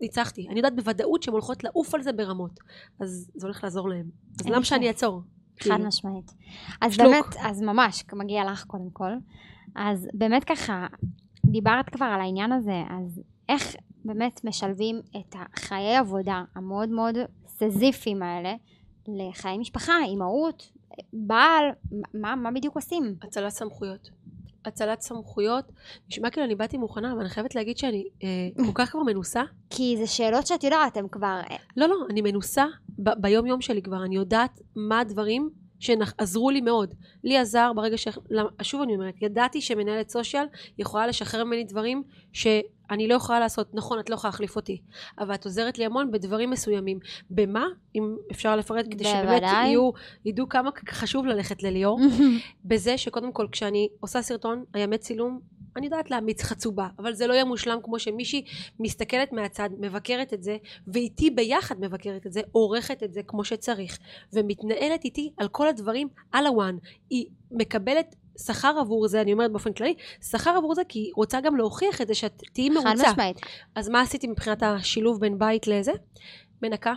ניצחתי. 0.00 0.46
אני 0.48 0.56
יודעת 0.56 0.76
בוודאות 0.76 1.22
שהן 1.22 1.32
הולכות 1.32 1.64
לעוף 1.64 1.94
על 1.94 2.02
זה 2.02 2.12
ברמות. 2.12 2.60
אז 3.00 3.30
זה 3.34 3.46
הולך 3.46 3.64
לעזור 3.64 3.88
להם. 3.88 4.06
אז 4.40 4.46
למה. 4.46 4.64
שאני 4.64 4.88
אעצור? 4.88 5.22
חד 5.60 5.70
כאילו. 5.70 5.86
משמעית. 5.86 6.32
אז 6.80 6.92
שלוק. 6.94 7.06
באמת, 7.08 7.36
אז 7.50 7.62
ממש, 7.62 8.04
מגיע 8.12 8.44
לך 8.44 8.64
קודם 8.64 8.90
כל. 8.92 9.10
אז 9.76 10.08
באמת 10.14 10.44
ככה, 10.44 10.86
דיברת 11.46 11.88
כבר 11.88 12.06
על 12.06 12.20
העניין 12.20 12.52
הזה, 12.52 12.82
אז 12.90 13.20
איך 13.48 13.76
באמת 14.06 14.40
משלבים 14.44 15.00
את 15.16 15.36
החיי 15.38 15.96
עבודה 15.96 16.44
המאוד 16.54 16.88
מאוד 16.88 17.14
סזיפיים 17.48 18.22
האלה 18.22 18.54
לחיי 19.08 19.58
משפחה, 19.58 19.92
אימהות, 20.04 20.72
בעל, 21.12 21.64
מה, 22.14 22.36
מה 22.36 22.50
בדיוק 22.50 22.76
עושים? 22.76 23.16
הצלת 23.22 23.50
סמכויות. 23.50 24.10
הצלת 24.64 25.00
סמכויות. 25.00 25.72
נשמע 26.08 26.30
כאילו 26.30 26.46
אני 26.46 26.54
באתי 26.54 26.76
מוכנה, 26.76 27.12
אבל 27.12 27.20
אני 27.20 27.28
חייבת 27.28 27.54
להגיד 27.54 27.78
שאני 27.78 28.04
אה, 28.22 28.28
כל 28.66 28.72
כך 28.74 28.90
כבר 28.90 29.02
מנוסה. 29.02 29.42
כי 29.70 29.96
זה 29.98 30.06
שאלות 30.06 30.46
שאת 30.46 30.64
יודעת, 30.64 30.96
הן 30.96 31.08
כבר... 31.08 31.40
לא, 31.76 31.86
לא, 31.86 31.96
אני 32.10 32.20
מנוסה 32.22 32.64
ב- 32.98 33.20
ביום 33.20 33.46
יום 33.46 33.60
שלי 33.60 33.82
כבר, 33.82 34.04
אני 34.04 34.16
יודעת 34.16 34.60
מה 34.76 35.00
הדברים 35.00 35.50
שעזרו 35.80 36.50
לי 36.50 36.60
מאוד. 36.60 36.94
לי 37.24 37.38
עזר 37.38 37.72
ברגע 37.76 37.98
ש... 37.98 38.08
שוב 38.62 38.82
אני 38.82 38.94
אומרת, 38.94 39.14
ידעתי 39.22 39.60
שמנהלת 39.60 40.08
סושיאל 40.08 40.46
יכולה 40.78 41.06
לשחרר 41.06 41.44
ממני 41.44 41.64
דברים 41.64 42.02
שאני 42.32 43.08
לא 43.08 43.14
יכולה 43.14 43.40
לעשות. 43.40 43.74
נכון, 43.74 44.00
את 44.00 44.10
לא 44.10 44.14
יכולה 44.14 44.30
להחליף 44.30 44.56
אותי, 44.56 44.80
אבל 45.18 45.34
את 45.34 45.44
עוזרת 45.44 45.78
לי 45.78 45.84
המון 45.84 46.10
בדברים 46.10 46.50
מסוימים. 46.50 46.98
במה? 47.30 47.66
אם 47.94 48.16
אפשר 48.32 48.56
לפרט, 48.56 48.86
כדי 48.90 49.04
שבאמת. 49.04 49.42
יהיו, 49.42 49.90
ידעו 50.24 50.48
כמה 50.48 50.70
חשוב 50.88 51.26
ללכת 51.26 51.62
לליאור. 51.62 52.00
בזה 52.64 52.98
שקודם 52.98 53.32
כל 53.32 53.46
כשאני 53.52 53.88
עושה 54.00 54.22
סרטון, 54.22 54.64
הימי 54.74 54.98
צילום, 54.98 55.40
אני 55.76 55.86
יודעת 55.86 56.10
להמיץ 56.10 56.42
חצובה, 56.42 56.88
אבל 56.98 57.12
זה 57.12 57.26
לא 57.26 57.32
יהיה 57.32 57.44
מושלם 57.44 57.78
כמו 57.82 57.98
שמישהי 57.98 58.44
מסתכלת 58.80 59.32
מהצד, 59.32 59.70
מבקרת 59.78 60.34
את 60.34 60.42
זה, 60.42 60.56
ואיתי 60.86 61.30
ביחד 61.30 61.80
מבקרת 61.80 62.26
את 62.26 62.32
זה, 62.32 62.40
עורכת 62.52 63.02
את 63.02 63.12
זה 63.12 63.22
כמו 63.22 63.44
שצריך, 63.44 63.98
ומתנהלת 64.32 65.04
איתי 65.04 65.32
על 65.36 65.48
כל 65.48 65.68
הדברים 65.68 66.08
על 66.32 66.46
הוואן. 66.46 66.76
היא 67.10 67.26
מקבלת 67.50 68.16
שכר 68.38 68.76
עבור 68.80 69.08
זה, 69.08 69.20
אני 69.20 69.32
אומרת 69.32 69.52
באופן 69.52 69.72
כללי, 69.72 69.94
שכר 70.30 70.50
עבור 70.50 70.74
זה 70.74 70.82
כי 70.88 70.98
היא 70.98 71.12
רוצה 71.16 71.40
גם 71.40 71.56
להוכיח 71.56 72.00
את 72.00 72.08
זה 72.08 72.14
שאת 72.14 72.42
תהיי 72.52 72.70
מרוצה. 72.70 72.90
חד 72.90 73.10
משמעית. 73.10 73.40
אז 73.74 73.88
מה 73.88 74.00
עשיתי 74.00 74.26
מבחינת 74.26 74.62
השילוב 74.62 75.20
בין 75.20 75.38
בית 75.38 75.66
לזה? 75.66 75.92
מנקה. 76.62 76.94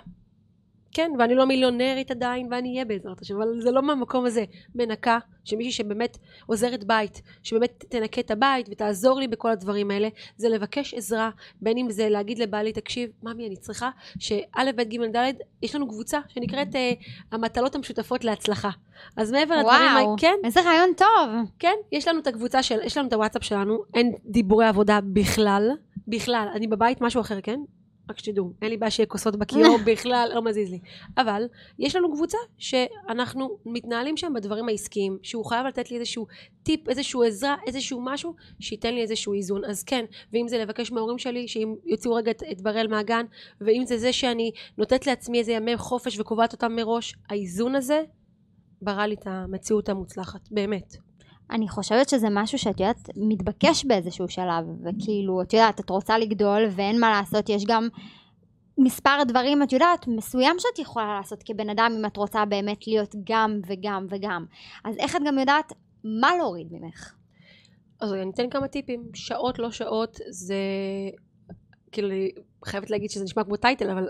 כן, 0.94 1.12
ואני 1.20 1.36
לא 1.36 1.46
מיליונרית 1.46 2.12
עדיין, 2.12 2.48
ואני 2.52 2.74
אהיה 2.74 2.86
בעזרת 2.86 3.22
השם, 3.22 3.36
אבל 3.36 3.62
זה 3.62 3.72
לא 3.72 3.82
מהמקום 3.82 4.26
הזה. 4.26 4.44
מנקה, 4.76 5.18
שמישהי 5.44 5.72
שבאמת 5.72 6.18
עוזרת 6.46 6.84
בית, 6.84 7.22
שבאמת 7.44 7.86
תנקה 7.90 8.22
את 8.22 8.32
הבית 8.32 8.70
ותעזור 8.72 9.20
לי 9.20 9.28
בכל 9.28 9.52
הדברים 9.52 9.92
האלה, 9.92 10.08
זה 10.38 10.50
לבקש 10.50 10.94
עזרה, 10.94 11.30
בין 11.62 11.78
אם 11.78 11.90
זה 11.90 12.10
להגיד 12.10 12.40
לבעלי, 12.40 12.74
תקשיב, 12.74 13.10
ממי, 13.24 13.48
אני 13.48 13.56
צריכה 13.56 13.90
שא', 14.20 14.72
ב', 14.76 14.82
ג', 14.82 15.16
ד', 15.16 15.34
יש 15.62 15.76
לנו 15.76 15.88
קבוצה 15.88 16.20
שנקראת 16.28 16.76
אה, 16.76 16.92
המטלות 17.32 17.76
המשותפות 17.76 18.24
להצלחה. 18.24 18.70
אז 19.18 19.32
מעבר 19.32 19.58
לדברים... 19.58 19.82
האלה, 19.82 20.04
וואו, 20.06 20.16
כן, 20.18 20.36
איזה 20.44 20.62
רעיון 20.62 20.90
טוב. 20.98 21.30
כן, 21.60 21.76
יש 21.92 22.08
לנו 22.08 22.20
את 22.20 22.28
הקבוצה 22.28 22.64
של, 22.64 22.80
יש 22.84 22.98
לנו 22.98 23.08
את 23.08 23.14
הוואטסאפ 23.14 23.44
שלנו, 23.44 23.84
אין 23.94 24.14
דיבורי 24.26 24.66
עבודה 24.66 25.00
בכלל, 25.14 25.70
בכלל, 26.08 26.48
אני 26.56 26.68
בבית 26.68 27.02
משהו 27.02 27.22
אחר, 27.22 27.42
כן? 27.42 27.60
רק 28.10 28.20
שתדעו, 28.20 28.54
אין 28.62 28.70
לי 28.70 28.78
בעיה 28.78 28.92
שיהיה 28.92 29.08
כוסות 29.08 29.36
בכיור, 29.36 29.78
בכלל 29.86 30.32
לא 30.36 30.42
מזיז 30.42 30.72
לי. 30.72 30.80
אבל 31.18 31.44
יש 31.80 31.96
לנו 31.96 32.14
קבוצה 32.14 32.38
שאנחנו 32.58 33.58
מתנהלים 33.66 34.18
שם 34.18 34.34
בדברים 34.36 34.68
העסקיים, 34.68 35.18
שהוא 35.24 35.46
חייב 35.46 35.66
לתת 35.66 35.92
לי 35.92 35.98
איזשהו 35.98 36.28
טיפ, 36.64 36.90
איזשהו 36.90 37.24
עזרה, 37.24 37.56
איזשהו 37.68 38.02
משהו, 38.02 38.36
שייתן 38.60 38.94
לי 38.94 39.02
איזשהו 39.02 39.34
איזון. 39.34 39.66
אז 39.66 39.84
כן, 39.84 40.06
ואם 40.34 40.48
זה 40.48 40.58
לבקש 40.58 40.92
מההורים 40.92 41.18
שלי, 41.18 41.48
שאם 41.48 41.76
יוציאו 41.86 42.14
רגע 42.14 42.32
את, 42.32 42.44
את 42.52 42.62
בראל 42.62 42.88
מהגן, 42.88 43.26
ואם 43.62 43.84
זה 43.86 43.98
זה 43.98 44.14
שאני 44.14 44.52
נותנת 44.78 45.08
לעצמי 45.08 45.40
איזה 45.40 45.52
ימי 45.52 45.78
חופש 45.78 46.20
וקובעת 46.20 46.54
אותם 46.54 46.76
מראש, 46.76 47.16
האיזון 47.30 47.76
הזה 47.76 48.04
ברא 48.82 49.06
לי 49.06 49.16
את 49.16 49.28
המציאות 49.28 49.90
המוצלחת, 49.90 50.50
באמת. 50.52 51.09
אני 51.52 51.70
חושבת 51.70 52.10
שזה 52.10 52.28
משהו 52.32 52.58
שאת 52.58 52.80
יודעת, 52.80 53.10
מתבקש 53.16 53.86
באיזשהו 53.86 54.30
שלב, 54.30 54.66
וכאילו, 54.84 55.42
את 55.42 55.54
יודעת, 55.54 55.80
את 55.80 55.90
רוצה 55.90 56.18
לגדול 56.18 56.62
ואין 56.72 57.00
מה 57.00 57.10
לעשות, 57.10 57.50
יש 57.50 57.66
גם 57.66 57.88
מספר 58.78 59.24
דברים, 59.28 59.64
את 59.64 59.74
יודעת, 59.74 60.08
מסוים 60.08 60.56
שאת 60.60 60.80
יכולה 60.80 61.18
לעשות 61.18 61.44
כבן 61.44 61.70
אדם 61.70 61.92
אם 61.98 62.06
את 62.06 62.18
רוצה 62.18 62.46
באמת 62.46 62.88
להיות 62.88 63.16
גם 63.24 63.60
וגם 63.68 64.06
וגם. 64.10 64.46
אז 64.86 64.98
איך 64.98 65.16
את 65.16 65.22
גם 65.26 65.40
יודעת 65.40 65.74
מה 66.04 66.36
להוריד 66.38 66.68
ממך? 66.72 67.14
אז 68.02 68.14
אני 68.14 68.32
אתן 68.32 68.50
כמה 68.50 68.68
טיפים. 68.68 69.04
שעות 69.14 69.60
לא 69.60 69.72
שעות 69.72 70.18
זה... 70.30 70.56
כאילו, 71.92 72.10
חייבת 72.66 72.90
להגיד 72.90 73.10
שזה 73.10 73.24
נשמע 73.24 73.44
כמו 73.44 73.58
טייטל, 73.58 73.90
אבל 73.90 74.08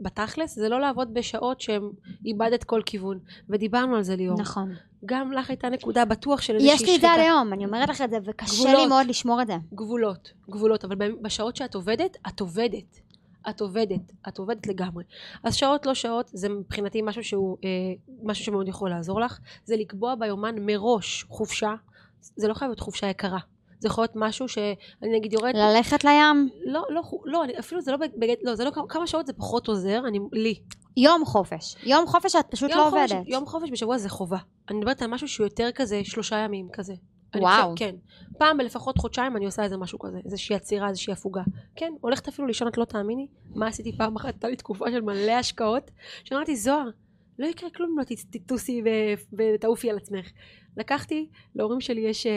בתכלס 0.00 0.54
זה 0.54 0.68
לא 0.68 0.80
לעבוד 0.80 1.14
בשעות 1.14 1.60
שהן 1.60 1.82
איבדת 2.24 2.64
כל 2.64 2.82
כיוון. 2.86 3.18
ודיברנו 3.48 3.96
על 3.96 4.02
זה 4.02 4.16
ליאור. 4.16 4.40
נכון. 4.40 4.74
גם 5.06 5.32
לך 5.32 5.50
הייתה 5.50 5.68
נקודה 5.68 6.04
בטוח 6.04 6.40
של 6.40 6.54
איזושהי 6.54 6.74
יש 6.74 6.82
לי 6.82 6.96
את 6.96 7.00
זה 7.00 7.12
עד 7.12 7.18
היום, 7.18 7.52
אני 7.52 7.64
אומרת 7.64 7.88
לך 7.88 8.00
את 8.00 8.10
זה, 8.10 8.18
וקשה 8.24 8.54
גבולות. 8.54 8.80
לי 8.80 8.86
מאוד 8.86 9.06
לשמור 9.06 9.42
את 9.42 9.46
זה. 9.46 9.56
גבולות, 9.74 10.32
גבולות, 10.50 10.84
אבל 10.84 11.12
בשעות 11.22 11.56
שאת 11.56 11.74
עובדת, 11.74 12.16
את 12.28 12.40
עובדת. 12.40 13.00
את 13.48 13.60
עובדת, 13.60 14.12
את 14.28 14.38
עובדת 14.38 14.66
לגמרי. 14.66 15.04
אז 15.44 15.54
שעות 15.54 15.86
לא 15.86 15.94
שעות, 15.94 16.30
זה 16.32 16.48
מבחינתי 16.48 17.02
משהו 17.02 17.24
שהוא, 17.24 17.56
אה, 17.64 17.68
משהו 18.22 18.44
שמאוד 18.44 18.68
יכול 18.68 18.90
לעזור 18.90 19.20
לך, 19.20 19.38
זה 19.64 19.76
לקבוע 19.76 20.14
ביומן 20.14 20.54
מראש 20.58 21.24
חופשה, 21.28 21.74
זה 22.20 22.48
לא 22.48 22.54
חייב 22.54 22.68
להיות 22.68 22.80
חופשה 22.80 23.06
יקרה. 23.06 23.38
זה 23.78 23.88
יכול 23.88 24.02
להיות 24.02 24.12
משהו 24.14 24.48
שאני 24.48 24.74
נגיד 25.18 25.32
יורדת... 25.32 25.54
ללכת 25.54 26.04
לים, 26.04 26.48
לא, 26.66 26.84
לא, 26.90 27.02
לא, 27.24 27.44
אני, 27.44 27.58
אפילו 27.58 27.80
זה 27.80 27.92
לא 27.92 27.96
בגד... 27.96 28.34
לא, 28.42 28.54
זה 28.54 28.64
לא 28.64 28.70
כמה- 28.88 29.06
שעות 29.06 29.26
זה 29.26 29.32
פחות 29.32 29.68
עוזר, 29.68 30.02
אני, 30.08 30.18
לי. 30.32 30.54
יום 30.96 31.24
חופש. 31.24 31.76
יום 31.82 32.06
חופש 32.06 32.32
שאת 32.32 32.46
פשוט 32.50 32.70
לא 32.70 32.86
חופש, 32.90 33.12
עובדת. 33.12 33.28
יום 33.28 33.46
חופש 33.46 33.70
בשבוע 33.70 33.98
זה 33.98 34.08
חובה. 34.08 34.38
אני 34.70 34.78
מדברת 34.78 35.02
על 35.02 35.10
משהו 35.10 35.28
שהוא 35.28 35.44
יותר 35.46 35.68
כזה 35.74 36.00
שלושה 36.04 36.36
ימים 36.36 36.68
כזה. 36.72 36.94
וואו. 37.36 37.62
חושבת, 37.72 37.78
כן. 37.78 37.96
פעם 38.38 38.58
בלפחות 38.58 38.98
חודשיים 38.98 39.36
אני 39.36 39.44
עושה 39.44 39.62
איזה 39.62 39.76
משהו 39.76 39.98
כזה, 39.98 40.18
איזושהי 40.24 40.56
עצירה, 40.56 40.88
איזושהי 40.88 41.12
הפוגה. 41.12 41.42
כן, 41.76 41.92
הולכת 42.00 42.28
אפילו 42.28 42.46
לישון, 42.48 42.68
את 42.68 42.78
לא 42.78 42.84
תאמיני. 42.84 43.26
מה 43.54 43.66
עשיתי 43.66 43.96
פעם 43.96 44.16
אחת? 44.16 44.28
הייתה 44.34 44.48
לי 44.48 44.56
תקופה 44.56 44.84
של 44.90 45.00
מלא 45.00 45.32
השקעות, 45.32 45.90
שאמרתי, 46.24 46.56
זוהר, 46.56 46.88
לא 47.38 47.46
יקרה 47.46 47.70
כלום 47.70 47.90
אם 47.92 47.98
לא 47.98 48.04
תט- 48.04 48.36
תטוסי 48.36 48.82
ותעופי 49.38 49.90
על 49.90 49.96
עצמך. 49.96 50.26
לקחתי, 50.76 51.28
להורים 51.54 51.80
שלי 51.80 52.00
יש 52.00 52.26
אה, 52.26 52.32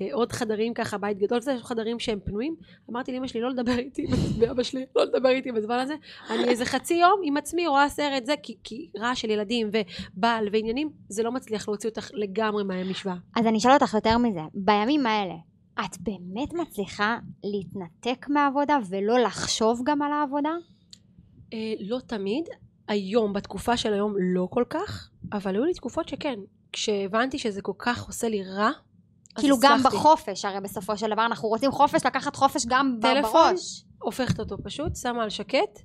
אה, 0.00 0.14
עוד 0.14 0.32
חדרים 0.32 0.74
ככה, 0.74 0.98
בית 0.98 1.18
גדול, 1.18 1.38
יש 1.38 1.62
חדרים 1.62 1.98
שהם 1.98 2.18
פנויים. 2.24 2.56
אמרתי 2.90 3.12
לאמא 3.12 3.26
שלי 3.26 3.40
לא 3.40 3.50
לדבר 3.50 3.78
איתי, 3.78 4.06
ואבא 4.38 4.62
שלי 4.62 4.86
לא 4.96 5.04
לדבר 5.04 5.28
איתי 5.28 5.52
בזמן 5.52 5.78
הזה. 5.78 5.94
אני 6.30 6.44
איזה 6.44 6.64
חצי 6.64 6.94
יום 6.94 7.20
עם 7.24 7.36
עצמי 7.36 7.66
רואה 7.66 7.88
סרט, 7.88 8.26
זה, 8.26 8.34
כי, 8.42 8.56
כי 8.64 8.88
רעש 8.98 9.20
של 9.20 9.30
ילדים 9.30 9.70
ובעל 9.72 10.48
ועניינים, 10.52 10.90
זה 11.08 11.22
לא 11.22 11.32
מצליח 11.32 11.68
להוציא 11.68 11.88
אותך 11.88 12.10
לגמרי 12.14 12.64
מהמשוואה. 12.64 13.16
אז 13.36 13.46
אני 13.46 13.58
אשאל 13.58 13.72
אותך 13.72 13.94
יותר 13.94 14.18
מזה, 14.18 14.40
בימים 14.54 15.06
האלה, 15.06 15.34
את 15.80 16.00
באמת 16.00 16.52
מצליחה 16.52 17.18
להתנתק 17.44 18.26
מהעבודה 18.28 18.78
ולא 18.90 19.18
לחשוב 19.18 19.80
גם 19.84 20.02
על 20.02 20.12
העבודה? 20.12 20.52
אה, 21.52 21.74
לא 21.80 21.98
תמיד, 22.06 22.44
היום, 22.88 23.32
בתקופה 23.32 23.76
של 23.76 23.92
היום, 23.92 24.14
לא 24.20 24.48
כל 24.50 24.64
כך, 24.70 25.10
אבל 25.32 25.54
היו 25.54 25.64
לי 25.64 25.74
תקופות 25.74 26.08
שכן. 26.08 26.38
כשהבנתי 26.74 27.38
שזה 27.38 27.62
כל 27.62 27.72
כך 27.78 28.06
עושה 28.06 28.28
לי 28.28 28.42
רע, 28.42 28.70
כאילו 29.34 29.56
גם 29.62 29.78
הצלחתי. 29.78 29.96
בחופש, 29.96 30.44
הרי 30.44 30.60
בסופו 30.60 30.96
של 30.96 31.06
דבר 31.10 31.26
אנחנו 31.26 31.48
רוצים 31.48 31.70
חופש, 31.70 32.06
לקחת 32.06 32.36
חופש 32.36 32.66
גם 32.66 32.98
טלפון? 33.02 33.50
בראש. 33.54 33.84
הופכת 34.02 34.40
אותו 34.40 34.56
פשוט, 34.62 34.96
שמה 34.96 35.22
על 35.22 35.30
שקט. 35.30 35.80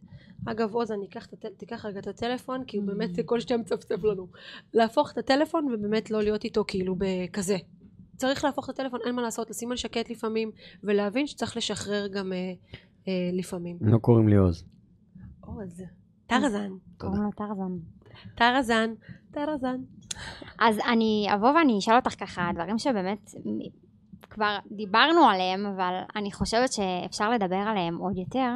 אגב, 0.46 0.76
עוז, 0.76 0.92
אני 0.92 1.06
אקח. 1.06 1.28
תיקח 1.58 1.86
רגע 1.86 2.00
את 2.00 2.08
הטלפון, 2.08 2.64
כי 2.66 2.78
הוא 2.78 2.86
באמת 2.86 3.10
כל 3.26 3.40
שנייה 3.40 3.62
מצפצף 3.62 4.04
לנו. 4.04 4.28
להפוך 4.74 5.12
את 5.12 5.18
הטלפון 5.18 5.74
ובאמת 5.74 6.12
לא 6.12 6.22
להיות 6.24 6.44
איתו 6.44 6.64
כאילו 6.68 6.96
בכזה. 6.98 7.58
צריך 8.18 8.44
להפוך 8.44 8.70
את 8.70 8.70
הטלפון, 8.70 9.00
אין 9.06 9.16
מה 9.16 9.22
לעשות, 9.22 9.50
לשים 9.50 9.72
על 9.72 9.78
שקט 9.78 10.10
לפעמים, 10.10 10.52
ולהבין 10.84 11.28
שצריך 11.28 11.58
לשחרר 11.58 12.08
גם 12.08 12.34
אה, 12.34 12.38
אה, 13.08 13.30
לפעמים. 13.34 13.78
לא 13.82 13.98
קוראים 13.98 14.28
לי 14.28 14.36
עוז. 14.36 14.64
עוז, 15.42 15.84
טרזן, 16.28 16.72
קוראים 16.98 17.22
לו 17.24 17.32
טרזן. 17.32 17.78
טרזן, 18.36 18.94
טרזן. 19.32 19.78
אז 20.60 20.80
אני 20.80 21.28
אבוא 21.34 21.52
ואני 21.52 21.80
אשאל 21.80 21.96
אותך 21.96 22.20
ככה, 22.20 22.50
דברים 22.54 22.78
שבאמת 22.78 23.32
כבר 24.30 24.58
דיברנו 24.72 25.26
עליהם, 25.26 25.66
אבל 25.66 25.94
אני 26.16 26.32
חושבת 26.32 26.74
שאפשר 26.74 27.30
לדבר 27.30 27.56
עליהם 27.56 27.98
עוד 27.98 28.18
יותר. 28.18 28.52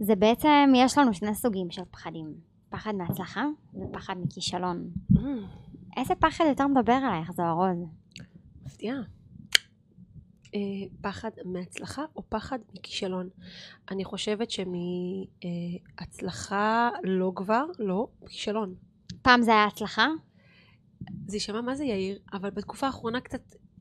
זה 0.00 0.16
בעצם, 0.16 0.72
יש 0.76 0.98
לנו 0.98 1.14
שני 1.14 1.34
סוגים 1.34 1.70
של 1.70 1.82
פחדים. 1.90 2.34
פחד 2.68 2.94
מהצלחה 2.94 3.44
ופחד 3.74 4.14
מכישלון. 4.22 4.90
Mm, 5.12 5.18
איזה 5.96 6.14
פחד 6.14 6.44
יותר 6.48 6.66
מדבר 6.66 6.92
עלייך, 6.92 7.32
זוהר 7.32 7.54
עוז? 7.54 7.78
מפתיעה. 8.66 8.96
אה, 10.54 10.60
פחד 11.00 11.30
מהצלחה 11.44 12.04
או 12.16 12.22
פחד 12.28 12.58
מכישלון? 12.74 13.28
אני 13.90 14.04
חושבת 14.04 14.48
שמהצלחה 16.00 16.90
לא 17.02 17.32
כבר, 17.36 17.64
לא, 17.78 18.06
כישלון. 18.28 18.74
פעם 19.22 19.42
זה 19.42 19.50
היה 19.50 19.64
הצלחה? 19.64 20.08
זה 21.26 21.36
יישמע 21.36 21.60
מה 21.60 21.74
זה 21.74 21.84
יאיר, 21.84 22.18
אבל 22.32 22.50
בתקופה 22.50 22.86
האחרונה 22.86 23.20
קצת, 23.20 23.40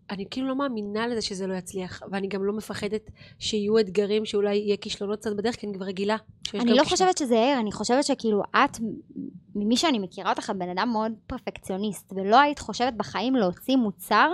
אני 0.10 0.26
כאילו 0.32 0.48
לא 0.48 0.56
מאמינה 0.56 1.08
לזה 1.08 1.22
שזה 1.22 1.48
לא 1.48 1.54
יצליח, 1.54 2.02
ואני 2.12 2.28
גם 2.28 2.44
לא 2.44 2.54
מפחדת 2.54 3.10
שיהיו 3.40 3.80
אתגרים 3.80 4.26
שאולי 4.26 4.56
יהיה 4.56 4.78
כישלונות 4.78 5.20
קצת 5.20 5.36
בדרך, 5.36 5.56
כי 5.56 5.68
אני 5.68 5.76
כבר 5.76 5.86
רגילה. 5.86 6.16
אני 6.54 6.60
לא 6.60 6.66
כישלון. 6.66 6.86
חושבת 6.86 7.18
שזה 7.18 7.36
יאיר, 7.36 7.60
אני 7.60 7.72
חושבת 7.72 8.04
שכאילו 8.04 8.42
את, 8.52 8.80
ממי 9.56 9.78
שאני 9.78 10.00
מכירה 10.00 10.30
אותך, 10.30 10.50
את 10.50 10.56
בן 10.58 10.70
אדם 10.70 10.90
מאוד 10.92 11.12
פרפקציוניסט, 11.28 12.14
ולא 12.16 12.40
היית 12.40 12.60
חושבת 12.60 12.94
בחיים 12.94 13.36
להוציא 13.36 13.76
מוצר 13.76 14.32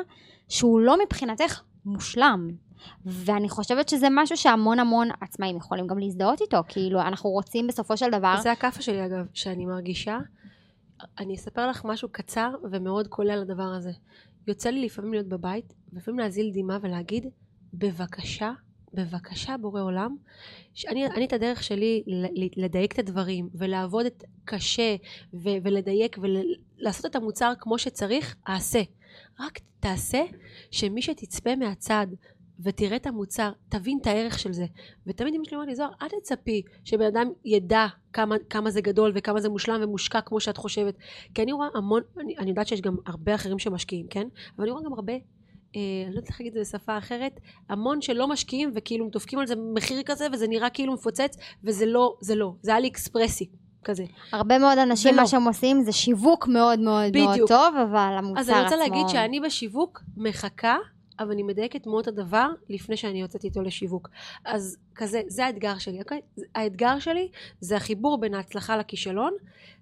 שהוא 0.50 0.80
לא 0.80 0.96
מבחינתך 1.06 1.62
מושלם. 1.86 2.48
ואני 3.06 3.50
חושבת 3.50 3.90
שזה 3.90 4.08
משהו 4.12 4.38
שהמון 4.38 4.80
המון 4.80 5.10
עצמאים 5.22 5.58
יכולים 5.58 5.88
גם 5.88 6.00
להזדהות 6.00 6.42
איתו, 6.42 6.58
כאילו 6.68 7.02
אנחנו 7.02 7.30
רוצים 7.30 7.68
בסופו 7.68 7.98
של 7.98 8.10
דבר, 8.10 8.36
זה 8.42 8.52
הכאפה 8.52 8.82
שלי 8.82 9.06
אגב, 9.06 9.26
שאני 9.34 9.66
מרגישה. 9.66 10.18
אני 11.20 11.36
אספר 11.36 11.68
לך 11.68 11.86
משהו 11.86 12.10
קצר 12.12 12.56
ומאוד 12.72 13.08
קולע 13.08 13.36
לדבר 13.36 13.64
הזה. 13.64 13.92
יוצא 14.48 14.70
לי 14.70 14.86
לפעמים 14.86 15.14
להיות 15.14 15.28
בבית, 15.28 15.74
ולפעמים 15.94 16.20
להזיל 16.20 16.52
דמעה 16.54 16.78
ולהגיד, 16.82 17.26
בבקשה, 17.74 18.52
בבקשה 18.94 19.58
בורא 19.58 19.82
עולם, 19.82 20.16
שאני 20.74 21.06
אני 21.06 21.26
את 21.26 21.34
הדרך 21.34 21.64
שלי 21.64 22.04
לדייק 22.58 22.94
את 22.94 23.00
הדברים, 23.00 23.50
ולעבוד 23.54 24.06
את 24.06 24.24
קשה, 24.46 24.96
ו- 25.34 25.58
ולדייק, 25.64 26.18
ולעשות 26.22 27.06
את 27.06 27.16
המוצר 27.16 27.54
כמו 27.60 27.78
שצריך, 27.78 28.36
אעשה. 28.50 28.82
רק 29.40 29.60
תעשה 29.80 30.24
שמי 30.72 31.02
שתצפה 31.02 31.56
מהצד 31.56 32.08
ותראה 32.60 32.96
את 32.96 33.08
המוצר, 33.08 33.52
תבין 33.70 33.98
את 34.02 34.08
הערך 34.08 34.40
של 34.40 34.54
זה. 34.54 34.66
ותמיד 35.08 35.34
אמא 35.34 35.44
שלי 35.44 35.56
אומרת 35.56 35.70
לי, 35.70 35.76
זוהר, 35.76 35.90
אל 36.02 36.08
תצפי 36.08 36.62
שבן 36.84 37.06
אדם 37.06 37.28
ידע 37.46 37.88
כמה, 38.14 38.36
כמה 38.50 38.72
זה 38.72 38.82
גדול 38.82 39.12
וכמה 39.16 39.42
זה 39.42 39.50
מושלם 39.50 39.80
ומושקע 39.84 40.22
כמו 40.22 40.40
שאת 40.40 40.58
חושבת. 40.58 40.98
כי 41.34 41.44
אני 41.44 41.52
רואה 41.52 41.68
המון, 41.76 42.02
אני, 42.20 42.38
אני 42.38 42.50
יודעת 42.50 42.68
שיש 42.68 42.82
גם 42.82 42.96
הרבה 43.06 43.36
אחרים 43.36 43.60
שמשקיעים, 43.60 44.08
כן? 44.08 44.28
אבל 44.56 44.64
אני 44.64 44.72
רואה 44.72 44.84
גם 44.84 44.94
הרבה 44.94 45.14
אה, 45.76 45.82
אני 46.06 46.14
לא 46.14 46.20
יודעת 46.20 46.30
איך 46.30 46.42
להגיד 46.42 46.58
את 46.58 46.66
זה 46.66 46.78
בשפה 46.78 46.98
אחרת, 46.98 47.40
המון 47.70 48.02
שלא 48.02 48.28
משקיעים 48.28 48.72
וכאילו 48.76 49.10
דופקים 49.10 49.40
על 49.40 49.48
זה 49.48 49.56
מחיר 49.74 50.02
כזה 50.06 50.28
וזה 50.34 50.48
נראה 50.48 50.70
כאילו 50.70 50.94
מפוצץ 50.94 51.38
וזה 51.64 51.86
לא, 51.86 52.16
זה 52.22 52.36
לא, 52.36 52.54
זה 52.62 52.78
אלי 52.78 52.88
אקספרסי 52.88 53.50
כזה. 53.84 54.04
הרבה 54.32 54.58
מאוד 54.58 54.78
אנשים, 54.78 55.14
ולא. 55.14 55.22
מה 55.22 55.28
שהם 55.28 55.48
עושים 55.48 55.84
זה 55.84 55.92
שיווק 55.92 56.48
מאוד 56.48 56.80
מאוד 56.80 57.12
מאוד 57.14 57.32
בדיוק. 57.32 57.50
טוב, 57.50 57.76
אבל 57.76 58.16
המוצר 58.18 58.42
עצמו... 58.42 58.54
אז 58.54 58.58
אני 58.58 58.64
רוצה 58.64 58.76
להגיד 58.76 59.08
שאני 59.08 59.40
בשיווק 59.40 60.04
מחכה, 60.18 60.78
אבל 61.20 61.32
אני 61.32 61.44
מדייקת 61.44 61.88
מאוד 61.88 62.02
את 62.02 62.08
הדבר 62.08 62.50
לפני 62.70 62.98
שאני 62.98 63.22
יוצאת 63.22 63.44
איתו 63.44 63.62
לשיווק. 63.62 64.10
אז 64.46 64.78
כזה, 64.96 65.22
זה 65.28 65.46
האתגר 65.46 65.78
שלי, 65.78 66.00
אוקיי? 66.00 66.22
האתגר 66.56 67.00
שלי 67.00 67.30
זה 67.60 67.76
החיבור 67.76 68.18
בין 68.18 68.34
ההצלחה 68.34 68.78
לכישלון, 68.78 69.34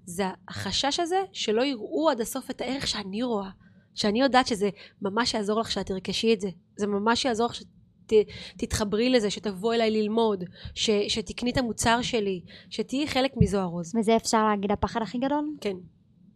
זה 0.05 0.23
החשש 0.47 0.99
הזה 0.99 1.19
שלא 1.31 1.61
יראו 1.61 2.09
עד 2.09 2.21
הסוף 2.21 2.51
את 2.51 2.61
הערך 2.61 2.87
שאני 2.87 3.23
רואה. 3.23 3.49
שאני 3.95 4.21
יודעת 4.21 4.47
שזה 4.47 4.69
ממש 5.01 5.33
יעזור 5.33 5.59
לך 5.59 5.71
שאת 5.71 5.85
תרכשי 5.85 6.33
את 6.33 6.41
זה. 6.41 6.49
זה 6.77 6.87
ממש 6.87 7.25
יעזור 7.25 7.47
לך 7.47 7.55
שתתחברי 7.55 9.09
לזה, 9.09 9.29
שתבואי 9.29 9.75
אליי 9.75 9.91
ללמוד, 9.91 10.43
ש, 10.73 10.89
שתקני 11.07 11.51
את 11.51 11.57
המוצר 11.57 12.01
שלי, 12.01 12.41
שתהיי 12.69 13.07
חלק 13.07 13.31
מזוהר 13.37 13.65
רוז. 13.65 13.95
וזה 13.95 14.15
אפשר 14.15 14.47
להגיד 14.47 14.71
הפחד 14.71 15.01
הכי 15.01 15.17
גדול? 15.17 15.49
כן. 15.61 15.75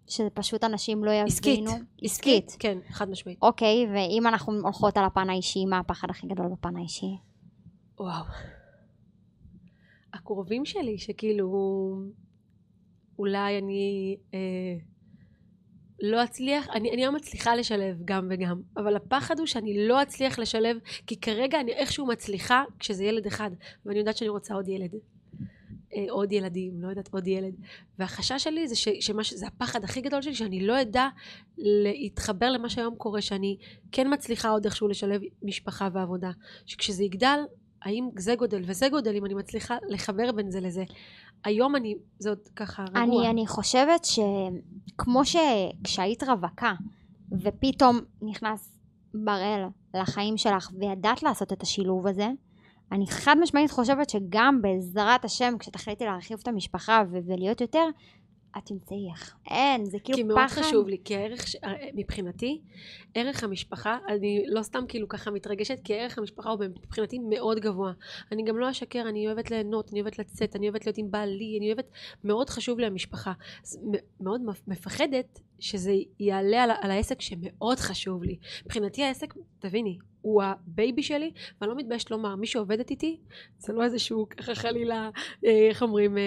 שפשוט 0.09 0.63
אנשים 0.63 1.03
לא 1.03 1.11
יבינו? 1.11 1.27
עסקית. 1.27 1.65
עסקית. 2.03 2.55
כן, 2.59 2.77
חד 2.89 3.09
משמעית. 3.09 3.37
אוקיי, 3.41 3.87
ואם 3.93 4.27
אנחנו 4.27 4.53
הולכות 4.53 4.97
על 4.97 5.05
הפן 5.05 5.29
האישי, 5.29 5.65
מה 5.65 5.79
הפחד 5.79 6.09
הכי 6.09 6.27
גדול 6.27 6.47
בפן 6.47 6.77
האישי? 6.77 7.17
וואו. 7.99 8.23
הקרובים 10.13 10.65
שלי, 10.65 10.97
שכאילו, 10.97 11.47
אולי 13.19 13.57
אני 13.57 14.17
אה, 14.33 14.39
לא 16.01 16.23
אצליח, 16.23 16.67
אני, 16.69 16.91
אני 16.91 17.05
לא 17.05 17.11
מצליחה 17.11 17.55
לשלב 17.55 18.01
גם 18.05 18.27
וגם, 18.29 18.61
אבל 18.77 18.95
הפחד 18.95 19.39
הוא 19.39 19.47
שאני 19.47 19.87
לא 19.87 20.01
אצליח 20.01 20.39
לשלב, 20.39 20.77
כי 21.07 21.19
כרגע 21.19 21.59
אני 21.59 21.71
איכשהו 21.71 22.05
מצליחה 22.05 22.63
כשזה 22.79 23.03
ילד 23.03 23.25
אחד, 23.25 23.51
ואני 23.85 23.99
יודעת 23.99 24.17
שאני 24.17 24.29
רוצה 24.29 24.53
עוד 24.53 24.67
ילד. 24.67 24.91
אה, 25.99 26.05
עוד 26.09 26.31
ילדים, 26.31 26.81
לא 26.81 26.88
יודעת, 26.88 27.09
עוד 27.13 27.27
ילד. 27.27 27.53
והחשש 27.99 28.43
שלי 28.43 28.67
זה 28.67 28.75
ש, 28.75 28.88
שמה 28.99 29.23
שזה 29.23 29.47
הפחד 29.47 29.83
הכי 29.83 30.01
גדול 30.01 30.21
שלי, 30.21 30.35
שאני 30.35 30.67
לא 30.67 30.81
אדע 30.81 31.07
להתחבר 31.57 32.49
למה 32.49 32.69
שהיום 32.69 32.95
קורה, 32.95 33.21
שאני 33.21 33.57
כן 33.91 34.13
מצליחה 34.13 34.49
עוד 34.49 34.65
איכשהו 34.65 34.88
לשלב 34.88 35.21
משפחה 35.43 35.89
ועבודה. 35.93 36.31
שכשזה 36.65 37.03
יגדל, 37.03 37.39
האם 37.81 38.09
זה 38.17 38.35
גודל 38.35 38.62
וזה 38.65 38.89
גודל, 38.89 39.15
אם 39.15 39.25
אני 39.25 39.33
מצליחה 39.33 39.77
לחבר 39.89 40.31
בין 40.31 40.51
זה 40.51 40.59
לזה. 40.59 40.83
היום 41.43 41.75
אני, 41.75 41.95
זה 42.19 42.29
עוד 42.29 42.47
ככה 42.55 42.83
רגוע. 42.83 43.03
אני, 43.03 43.29
אני 43.29 43.47
חושבת 43.47 44.05
שכמו 44.05 45.21
שכשהיית 45.25 46.23
רווקה, 46.23 46.73
ופתאום 47.31 47.99
נכנס 48.21 48.79
בראל 49.13 49.65
לחיים 49.93 50.38
שלך, 50.38 50.71
וידעת 50.79 51.23
לעשות 51.23 51.53
את 51.53 51.62
השילוב 51.62 52.07
הזה, 52.07 52.27
אני 52.91 53.08
חד 53.08 53.36
משמעית 53.41 53.71
חושבת 53.71 54.10
שגם 54.10 54.62
בעזרת 54.62 55.25
השם, 55.25 55.54
כשתחליטי 55.60 56.06
להרחיב 56.06 56.39
את 56.43 56.47
המשפחה 56.47 57.04
ו- 57.12 57.17
ולהיות 57.25 57.62
יותר, 57.62 57.86
את 58.58 58.65
תמצאי 58.65 59.08
איך. 59.12 59.36
אין, 59.49 59.86
זה 59.86 59.97
כאילו 59.99 60.17
כי 60.17 60.23
פחד. 60.23 60.34
מאוד 60.36 60.65
חשוב 60.65 60.88
לי, 60.88 60.97
כי 61.06 61.15
הערך, 61.15 61.47
ש- 61.47 61.56
מבחינתי, 61.95 62.62
ערך 63.15 63.43
המשפחה, 63.43 63.97
אני 64.08 64.43
לא 64.47 64.62
סתם 64.62 64.84
כאילו 64.88 65.08
ככה 65.08 65.32
מתרגשת, 65.32 65.80
כי 65.84 65.93
ערך 65.93 66.17
המשפחה 66.17 66.49
הוא 66.49 66.60
מבחינתי 66.86 67.19
מאוד 67.19 67.60
גבוה. 67.60 67.91
אני 68.32 68.43
גם 68.43 68.58
לא 68.58 68.71
אשקר, 68.71 69.04
אני 69.10 69.28
אוהבת 69.28 69.52
ליהנות, 69.52 69.91
אני 69.91 70.02
אוהבת 70.02 70.19
לצאת, 70.19 70.56
אני 70.56 70.69
אוהבת 70.69 70.86
להיות 70.86 70.97
עם 70.97 71.12
בעלי, 71.12 71.58
אני 71.60 71.67
אוהבת, 71.67 71.91
מאוד 72.23 72.49
חשוב 72.49 72.80
לי 72.80 72.86
המשפחה. 72.86 73.34
מאוד 74.19 74.41
מפ- 74.41 74.67
מפחדת 74.67 75.39
שזה 75.59 75.93
יעלה 76.19 76.63
על, 76.63 76.71
על 76.81 76.91
העסק 76.91 77.21
שמאוד 77.21 77.79
חשוב 77.79 78.23
לי. 78.23 78.37
מבחינתי 78.65 79.03
העסק, 79.03 79.33
תביני, 79.59 79.97
הוא 80.21 80.43
ה 80.43 80.55
baby 80.55 81.03
שלי, 81.03 81.31
ואני 81.61 81.71
לא 81.71 81.77
מתביישת 81.77 82.11
לומר, 82.11 82.35
מי 82.35 82.47
שעובדת 82.47 82.89
איתי, 82.89 83.17
זה 83.57 83.73
לא 83.73 83.83
איזשהו 83.83 84.29
ככה 84.29 84.55
חלילה, 84.55 85.09
אה, 85.45 85.67
איך 85.69 85.81
אומרים, 85.81 86.17
אה, 86.17 86.23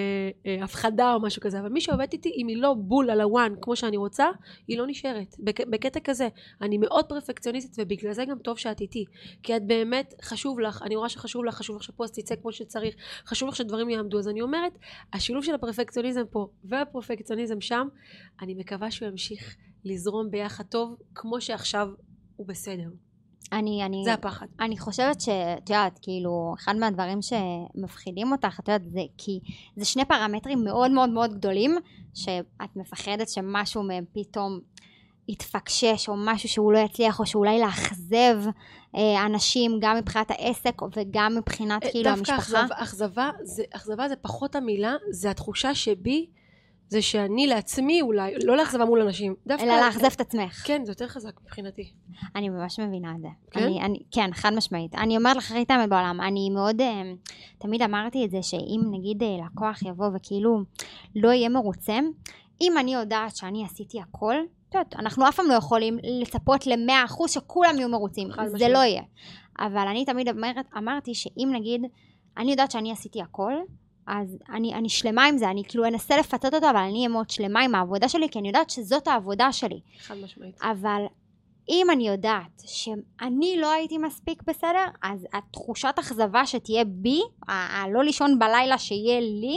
אה, 0.46 0.64
הפחדה 0.64 1.14
או 1.14 1.20
משהו 1.20 1.42
כזה, 1.42 1.60
אבל 1.60 1.68
מי 1.68 1.80
שעובדת 1.80 2.12
איתי, 2.12 2.32
אם 2.36 2.48
היא 2.48 2.56
לא 2.56 2.74
בול 2.74 3.10
על 3.10 3.20
ה 3.20 3.29
one 3.29 3.54
כמו 3.60 3.76
שאני 3.76 3.96
רוצה, 3.96 4.26
היא 4.68 4.78
לא 4.78 4.86
נשארת. 4.86 5.36
בק, 5.38 5.66
בקטע 5.66 6.00
כזה, 6.00 6.28
אני 6.60 6.78
מאוד 6.78 7.04
פרפקציוניסטית, 7.04 7.74
ובגלל 7.78 8.12
זה 8.12 8.24
גם 8.24 8.38
טוב 8.38 8.58
שאת 8.58 8.80
איתי. 8.80 9.04
כי 9.42 9.56
את 9.56 9.66
באמת, 9.66 10.14
חשוב 10.22 10.60
לך, 10.60 10.82
אני 10.82 10.96
רואה 10.96 11.08
שחשוב 11.08 11.44
לך, 11.44 11.54
חשוב 11.54 11.76
לך 11.76 11.82
שפוסט 11.82 12.18
יצא 12.18 12.34
כמו 12.36 12.52
שצריך, 12.52 12.94
חשוב 13.26 13.48
לך 13.48 13.56
שדברים 13.56 13.90
יעמדו. 13.90 14.18
אז 14.18 14.28
אני 14.28 14.42
אומרת, 14.42 14.72
השילוב 15.12 15.44
של 15.44 15.54
הפרפקציוניזם 15.54 16.22
פה 16.30 16.48
והפרפקציוניזם 16.64 17.60
שם, 17.60 17.88
אני 18.42 18.54
מקווה 18.54 18.90
שהוא 18.90 19.08
ימשיך 19.08 19.21
לזרום 19.84 20.30
ביחד 20.30 20.64
טוב, 20.64 20.96
כמו 21.14 21.40
שעכשיו 21.40 21.88
הוא 22.36 22.46
בסדר. 22.46 22.88
אני, 23.52 23.84
אני, 23.84 24.02
זה 24.04 24.12
הפחד. 24.12 24.46
אני 24.60 24.78
חושבת 24.78 25.20
שאת 25.20 25.70
יודעת, 25.70 25.98
כאילו, 26.02 26.54
אחד 26.58 26.76
מהדברים 26.76 27.18
שמפחידים 27.22 28.32
אותך, 28.32 28.60
את 28.60 28.68
יודעת, 28.68 28.90
זה 28.90 29.00
כי 29.18 29.40
זה 29.76 29.84
שני 29.84 30.04
פרמטרים 30.04 30.64
מאוד 30.64 30.90
מאוד 30.90 31.10
מאוד 31.10 31.34
גדולים, 31.34 31.76
שאת 32.14 32.76
מפחדת 32.76 33.28
שמשהו 33.28 33.82
מהם 33.82 34.04
פתאום 34.12 34.60
יתפקשש, 35.28 36.08
או 36.08 36.14
משהו 36.16 36.48
שהוא 36.48 36.72
לא 36.72 36.78
יצליח, 36.78 37.20
או 37.20 37.26
שאולי 37.26 37.60
לאכזב 37.60 38.38
אה, 38.96 39.26
אנשים, 39.26 39.78
גם 39.80 39.96
מבחינת 39.96 40.30
העסק 40.30 40.82
וגם 40.96 41.36
מבחינת 41.36 41.82
כאילו 41.90 42.04
דווקא 42.04 42.32
המשפחה. 42.32 42.64
אכזבה, 42.64 42.82
אכזבה, 42.82 43.30
אכזבה 43.74 44.08
זה 44.08 44.16
פחות 44.16 44.56
המילה, 44.56 44.94
זה 45.10 45.30
התחושה 45.30 45.74
שבי, 45.74 46.26
זה 46.92 47.02
שאני 47.02 47.46
לעצמי 47.46 48.02
אולי, 48.02 48.34
לא 48.44 48.56
לאכזבה 48.56 48.84
מול 48.84 49.00
אנשים. 49.00 49.34
דווקא... 49.46 49.64
אלא 49.64 49.80
לאכזב 49.80 50.08
את 50.14 50.20
עצמך. 50.20 50.62
כן, 50.66 50.84
זה 50.84 50.90
יותר 50.90 51.08
חזק 51.08 51.40
מבחינתי. 51.42 51.92
אני 52.36 52.48
ממש 52.48 52.80
מבינה 52.80 53.12
את 53.16 53.20
זה. 53.20 53.28
כן? 53.50 53.62
אני, 53.62 53.80
אני, 53.82 53.98
כן, 54.10 54.30
חד 54.32 54.50
משמעית. 54.56 54.94
אני 54.94 55.16
אומרת 55.16 55.36
לך 55.36 55.50
הכי 55.50 55.64
תאמת 55.64 55.88
בעולם, 55.88 56.20
אני 56.20 56.50
מאוד, 56.50 56.80
אה, 56.80 57.02
תמיד 57.58 57.82
אמרתי 57.82 58.24
את 58.24 58.30
זה, 58.30 58.42
שאם 58.42 58.80
נגיד 58.90 59.22
אה, 59.22 59.36
לקוח 59.46 59.82
יבוא 59.82 60.06
וכאילו 60.14 60.62
לא 61.16 61.32
יהיה 61.32 61.48
מרוצה, 61.48 61.98
אם 62.60 62.72
אני 62.78 62.94
יודעת 62.94 63.36
שאני 63.36 63.64
עשיתי 63.64 64.00
הכל, 64.00 64.34
יודעת, 64.74 64.94
אנחנו 64.96 65.28
אף 65.28 65.36
פעם 65.36 65.46
לא 65.48 65.54
יכולים 65.54 65.98
לצפות 66.02 66.66
למאה 66.66 67.04
אחוז 67.04 67.30
שכולם 67.30 67.74
יהיו 67.78 67.88
מרוצים, 67.88 68.28
זה 68.28 68.42
משמעית. 68.42 68.72
לא 68.72 68.78
יהיה. 68.78 69.02
אבל 69.58 69.88
אני 69.88 70.04
תמיד 70.04 70.28
אומרת, 70.28 70.66
אמרתי 70.76 71.14
שאם 71.14 71.48
נגיד, 71.52 71.82
אני 72.38 72.50
יודעת 72.50 72.70
שאני 72.70 72.92
עשיתי 72.92 73.22
הכל, 73.22 73.52
אז 74.06 74.38
אני, 74.48 74.74
אני 74.74 74.88
שלמה 74.88 75.24
עם 75.24 75.38
זה, 75.38 75.50
אני 75.50 75.62
כאילו 75.68 75.86
אנסה 75.86 76.16
לפצות 76.16 76.54
אותו, 76.54 76.70
אבל 76.70 76.76
אני 76.76 76.96
אהיה 76.96 77.08
מאוד 77.08 77.30
שלמה 77.30 77.60
עם 77.60 77.74
העבודה 77.74 78.08
שלי, 78.08 78.28
כי 78.28 78.38
אני 78.38 78.48
יודעת 78.48 78.70
שזאת 78.70 79.08
העבודה 79.08 79.52
שלי. 79.52 79.80
חד 80.00 80.14
משמעית. 80.16 80.58
אבל 80.62 81.02
אם 81.68 81.86
אני 81.92 82.08
יודעת 82.08 82.62
שאני 82.66 83.56
לא 83.60 83.72
הייתי 83.72 83.98
מספיק 83.98 84.42
בסדר, 84.42 84.84
אז 85.02 85.26
התחושת 85.32 85.94
אכזבה 85.98 86.46
שתהיה 86.46 86.84
בי, 86.84 87.20
הלא 87.48 88.04
לישון 88.04 88.38
בלילה 88.38 88.78
שיהיה 88.78 89.20
לי, 89.20 89.56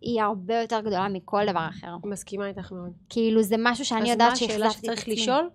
היא 0.00 0.22
הרבה 0.22 0.60
יותר 0.60 0.80
גדולה 0.80 1.08
מכל 1.08 1.42
דבר 1.46 1.68
אחר. 1.68 1.96
מסכימה 2.04 2.46
איתך 2.46 2.72
מאוד. 2.72 2.92
כאילו 3.08 3.42
זה 3.42 3.56
משהו 3.58 3.84
שאני 3.84 4.10
יודעת 4.10 4.32
אז 4.32 4.42
מה 4.42 4.48
שהחזקתי 4.48 4.54
השאלה 4.54 4.68
את 4.68 4.72
שצריך 4.72 5.00
עצמי. 5.00 5.14
לשאול? 5.14 5.50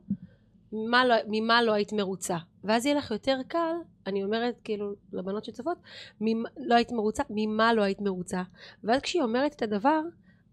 מה 0.90 1.06
לא, 1.06 1.16
ממה 1.28 1.62
לא 1.64 1.72
היית 1.74 1.94
מרוצה? 1.94 2.38
ואז 2.64 2.86
יהיה 2.86 2.96
לך 2.98 3.12
יותר 3.12 3.38
קל, 3.48 3.74
אני 4.08 4.24
אומרת 4.24 4.60
כאילו 4.64 4.94
לבנות 5.14 5.46
שצופות, 5.46 5.78
ממה- 6.22 6.50
לא 6.58 6.76
היית 6.76 6.92
מרוצה, 6.92 7.24
ממה 7.30 7.74
לא 7.74 7.82
היית 7.82 8.02
מרוצה? 8.02 8.42
ואז 8.84 9.02
כשהיא 9.02 9.22
אומרת 9.24 9.54
את 9.56 9.62
הדבר, 9.62 10.02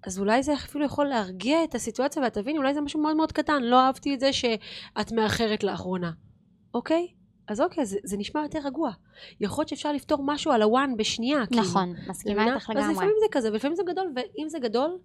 אז 0.07 0.19
אולי 0.19 0.43
זה 0.43 0.55
אפילו 0.55 0.85
יכול 0.85 1.07
להרגיע 1.07 1.65
את 1.65 1.75
הסיטואציה, 1.75 2.23
ואת 2.23 2.33
תביני, 2.35 2.59
אולי 2.59 2.75
זה 2.75 2.81
משהו 2.81 3.01
מאוד 3.03 3.17
מאוד 3.17 3.33
קטן, 3.33 3.63
לא 3.63 3.81
אהבתי 3.81 4.15
את 4.15 4.21
זה 4.21 4.33
שאת 4.33 5.13
מאחרת 5.13 5.65
לאחרונה, 5.65 6.13
אוקיי? 6.75 7.09
אז 7.49 7.61
אוקיי, 7.61 7.87
זה, 7.87 7.99
זה 8.05 8.17
נשמע 8.17 8.43
יותר 8.43 8.59
רגוע. 8.65 8.91
יכול 9.41 9.63
להיות 9.63 9.69
שאפשר 9.69 9.93
לפתור 9.93 10.19
משהו 10.25 10.53
על 10.53 10.63
הוואן 10.63 10.97
בשנייה, 10.97 11.47
כאילו. 11.47 11.63
נכון, 11.63 11.95
מסכימה 12.09 12.35
מבינה? 12.43 12.55
איתך 12.55 12.71
אז 12.71 12.77
לגמרי. 12.77 12.93
לפעמים 12.95 13.15
זה 13.21 13.27
כזה, 13.31 13.51
ולפעמים 13.53 13.77
זה 13.77 13.83
גדול, 13.87 14.13
ואם 14.17 14.49
זה 14.49 14.59
גדול, 14.59 14.99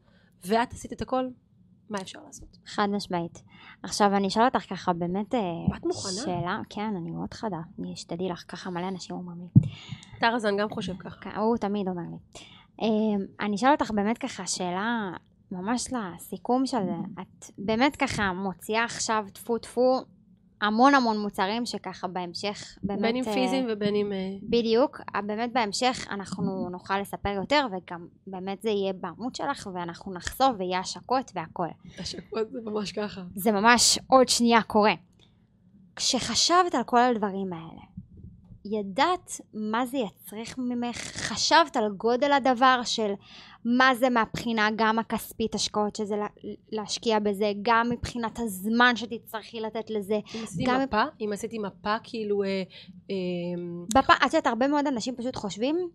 ואת 0.46 0.72
עשית 0.74 0.94
את 0.94 1.02
הכל, 1.02 1.28
מה 1.90 2.02
אפשר 2.02 2.20
לעשות? 2.26 2.58
חד 2.66 2.88
משמעית. 2.92 3.44
עכשיו 3.84 4.16
אני 4.16 4.28
אשאל 4.28 4.46
אותך 4.46 4.70
ככה 4.70 4.94
באמת 4.94 5.36
אה, 5.36 5.40
את 5.78 5.86
מוכנה? 5.86 6.12
שאלה, 6.12 6.60
כן, 6.70 6.94
אני 6.98 7.12
מאוד 7.12 7.34
חדה, 7.34 7.60
אני 7.80 7.96
שתדעי 7.96 8.30
לך, 8.30 8.44
ככה 8.48 8.70
מלא 8.70 8.88
אנשים 8.88 9.16
אומרים 9.16 9.38
לי. 9.40 9.70
טרזן 10.20 10.58
גם 10.58 10.70
חושב 10.70 10.94
ככה. 10.98 11.22
כן, 11.22 11.36
הוא 11.36 11.58
תמיד 11.58 11.88
אומר 11.88 12.02
לי. 12.12 12.18
אמ, 12.82 13.26
אני 13.40 13.56
אשאל 13.56 13.72
אותך 13.72 13.92
באמת 13.92 14.18
ככה 14.18 14.48
שאלה 14.48 15.12
ממש 15.52 15.88
לסיכום 15.94 16.66
של 16.66 16.78
זה. 16.86 17.22
את 17.22 17.46
באמת 17.58 17.96
ככה 17.96 18.34
מוציאה 18.34 18.84
עכשיו 18.84 19.26
טפו 19.34 19.58
טפו 19.58 20.02
המון 20.62 20.96
המון 20.96 21.20
מוצרים 21.20 21.66
שככה 21.66 22.08
בהמשך 22.08 22.78
באמת... 22.84 23.02
בין 23.02 23.16
אם 23.16 23.24
אה, 23.28 23.34
פיזיים 23.34 23.68
ובין 23.70 23.96
אם... 23.96 24.14
אה, 24.14 24.18
בדיוק, 24.44 25.02
באמת 25.26 25.54
בהמשך 25.54 26.08
אנחנו 26.12 26.70
נוכל 26.72 27.00
לספר 27.00 27.30
יותר 27.30 27.68
וגם 27.72 28.08
באמת 28.28 28.62
זה 28.62 28.70
יהיה 28.70 28.94
בעמוד 28.94 29.36
שלך 29.36 29.70
ואנחנו 29.74 30.14
נחשוף 30.14 30.50
ויהיה 30.58 30.80
השקות 30.80 31.32
והכל. 31.36 31.68
השקות 32.00 32.52
זה 32.52 32.60
ממש 32.66 32.92
ככה. 32.92 33.22
זה 33.36 33.52
ממש 33.52 34.00
עוד 34.08 34.30
שנייה 34.30 34.62
קורה. 34.62 34.94
כשחשבת 35.96 36.76
על 36.76 36.84
כל 36.84 37.00
הדברים 37.00 37.54
האלה, 37.54 37.82
ידעת 38.66 39.42
מה 39.54 39.86
זה 39.86 39.98
יצריך 39.98 40.56
ממך? 40.58 40.98
חשבת 40.98 41.78
על 41.78 41.92
גודל 41.98 42.32
הדבר 42.32 42.82
של 42.84 43.14
מה 43.78 43.96
זה 43.96 44.10
מהבחינה 44.10 44.70
גם 44.76 45.00
הכספית 45.00 45.56
השקעות, 45.56 45.96
שזה 45.96 46.16
לה, 46.16 46.28
להשקיע 46.72 47.20
בזה, 47.20 47.52
גם 47.62 47.90
מבחינת 47.90 48.40
הזמן 48.40 48.96
שתצטרכי 48.96 49.60
לתת 49.60 49.90
לזה. 49.90 50.20
אם 50.36 50.40
עשיתי 50.44 50.64
גם- 50.64 50.82
מפה, 50.82 51.04
אם 51.22 51.30
עשיתי 51.34 51.60
מפה 51.60 51.96
כאילו... 52.04 52.44
אה, 52.44 52.64
אה, 53.10 53.16
בפ... 53.96 54.10
את 54.10 54.34
יודעת, 54.34 54.48
הרבה 54.48 54.68
מאוד 54.68 54.88
אנשים 54.88 55.16
פשוט 55.16 55.36
חושבים, 55.36 55.90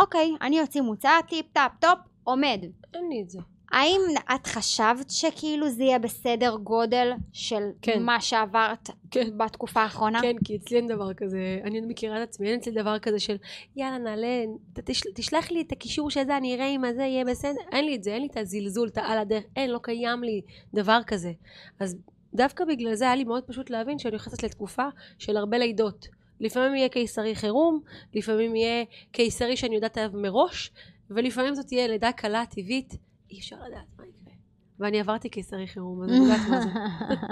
אוקיי, 0.00 0.30
אני 0.42 0.60
אוציא 0.60 0.80
מוצר, 0.82 1.18
טיפ 1.28 1.46
טאפ 1.52 1.72
טופ, 1.80 1.98
עומד. 2.24 2.60
אין 2.94 3.08
לי 3.10 3.22
את 3.22 3.30
זה. 3.30 3.38
האם 3.72 4.00
את 4.34 4.46
חשבת 4.46 5.10
שכאילו 5.10 5.70
זה 5.70 5.82
יהיה 5.82 5.98
בסדר 5.98 6.56
גודל 6.56 7.12
של 7.32 7.62
כן. 7.82 8.02
מה 8.02 8.20
שעברת 8.20 8.90
כן. 9.10 9.38
בתקופה 9.38 9.80
האחרונה? 9.82 10.22
כן, 10.22 10.36
כי 10.44 10.56
אצלי 10.56 10.76
אין 10.76 10.86
דבר 10.86 11.14
כזה, 11.14 11.60
אני 11.64 11.78
עוד 11.78 11.88
מכירה 11.88 12.22
את 12.22 12.28
עצמי, 12.28 12.48
אין 12.48 12.58
אצלי 12.58 12.72
דבר 12.72 12.98
כזה 12.98 13.18
של 13.18 13.36
יאללה 13.76 13.98
נעלה, 13.98 14.44
ת- 14.72 14.90
תש, 14.90 15.02
תשלח 15.14 15.50
לי 15.50 15.60
את 15.60 15.72
הקישור 15.72 16.10
של 16.10 16.24
זה, 16.26 16.36
אני 16.36 16.54
אראה 16.54 16.66
אם 16.68 16.84
הזה 16.84 17.02
יהיה 17.02 17.24
בסדר, 17.24 17.60
אין 17.72 17.84
לי 17.84 17.94
את 17.94 18.02
זה, 18.02 18.10
אין 18.12 18.22
לי 18.22 18.28
את 18.32 18.36
הזלזול, 18.36 18.88
את 18.88 18.98
העל 18.98 19.18
הדרך, 19.18 19.44
אין, 19.56 19.70
לא 19.70 19.78
קיים 19.82 20.22
לי 20.22 20.40
דבר 20.74 21.00
כזה. 21.06 21.32
אז 21.80 21.96
דווקא 22.34 22.64
בגלל 22.64 22.94
זה 22.94 23.04
היה 23.04 23.16
לי 23.16 23.24
מאוד 23.24 23.44
פשוט 23.44 23.70
להבין 23.70 23.98
שאני 23.98 24.14
נכנסת 24.14 24.42
לתקופה 24.42 24.84
של 25.18 25.36
הרבה 25.36 25.58
לידות. 25.58 26.08
לפעמים 26.40 26.74
יהיה 26.74 26.88
קיסרי 26.88 27.34
חירום, 27.34 27.80
לפעמים 28.14 28.56
יהיה 28.56 28.84
קיסרי 29.12 29.56
שאני 29.56 29.74
יודעת 29.74 29.98
עליו 29.98 30.10
מראש, 30.14 30.70
ולפעמים 31.10 31.54
זאת 31.54 31.66
תהיה 31.66 31.86
לידה 31.88 32.12
קלה 32.12 32.44
טבעית, 32.46 32.94
אי 33.30 33.38
אפשר 33.38 33.56
לדעת 33.56 33.86
מה 33.98 34.04
יקרה. 34.06 34.34
ואני 34.78 35.00
עברתי 35.00 35.28
קיסרי 35.28 35.66
חירום, 35.66 36.02
אז 36.02 36.08
אני 36.10 36.18
יודעת 36.18 36.48
מה 36.50 36.60
זה. 36.60 36.68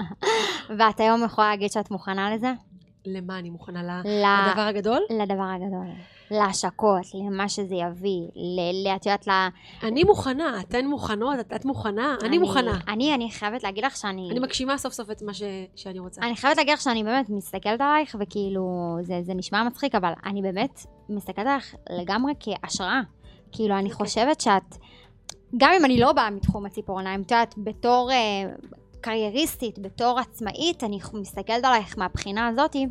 ואת 0.79 0.99
היום 0.99 1.23
יכולה 1.25 1.49
להגיד 1.49 1.71
שאת 1.71 1.91
מוכנה 1.91 2.35
לזה? 2.35 2.53
למה 3.05 3.39
אני 3.39 3.49
מוכנה? 3.49 3.83
ל- 3.83 4.01
לדבר 4.49 4.61
הגדול? 4.61 5.01
לדבר 5.09 5.43
הגדול. 5.43 5.87
להשקות, 6.31 7.01
למה 7.13 7.49
שזה 7.49 7.75
יביא, 7.75 8.21
ל... 8.35 8.87
את 8.95 9.05
יודעת, 9.05 9.27
ל... 9.27 9.31
אני 9.83 10.03
מוכנה, 10.03 10.59
אתן 10.59 10.85
מוכנות, 10.85 11.39
את, 11.39 11.53
את 11.55 11.65
מוכנה, 11.65 12.15
אני, 12.23 12.37
מוכנה. 12.37 12.79
אני, 12.87 13.13
אני 13.13 13.31
חייבת 13.31 13.63
להגיד 13.63 13.85
לך 13.85 13.97
שאני... 13.97 14.29
אני 14.31 14.39
מגשימה 14.39 14.77
סוף 14.77 14.93
סוף 14.93 15.11
את 15.11 15.21
מה 15.21 15.33
ש, 15.33 15.43
שאני 15.75 15.99
רוצה. 15.99 16.21
אני 16.21 16.35
חייבת 16.35 16.57
להגיד 16.57 16.73
לך 16.73 16.81
שאני 16.81 17.03
באמת 17.03 17.29
מסתכלת 17.29 17.81
עלייך, 17.81 18.15
וכאילו, 18.19 18.97
זה, 19.01 19.19
זה 19.21 19.33
נשמע 19.33 19.63
מצחיק, 19.63 19.95
אבל 19.95 20.13
אני 20.25 20.41
באמת 20.41 20.85
מסתכלת 21.09 21.45
עלייך 21.45 21.75
לגמרי 21.89 22.33
כהשראה. 22.39 23.01
כאילו, 23.51 23.75
אני 23.75 23.91
אוקיי. 23.91 24.05
חושבת 24.05 24.41
שאת, 24.41 24.77
גם 25.57 25.71
אם 25.79 25.85
אני 25.85 25.99
לא 25.99 26.13
באה 26.13 26.29
מתחום 26.29 26.65
הציפורניים, 26.65 27.21
את 27.21 27.31
יודעת, 27.31 27.55
בתור 27.57 28.11
אה, 28.11 28.51
קרייריסטית, 29.01 29.79
בתור 29.79 30.19
עצמאית, 30.19 30.83
אני 30.83 30.99
מסתכלת 31.13 31.65
עלייך 31.65 31.97
מהבחינה 31.97 32.47
הזאתי, 32.47 32.87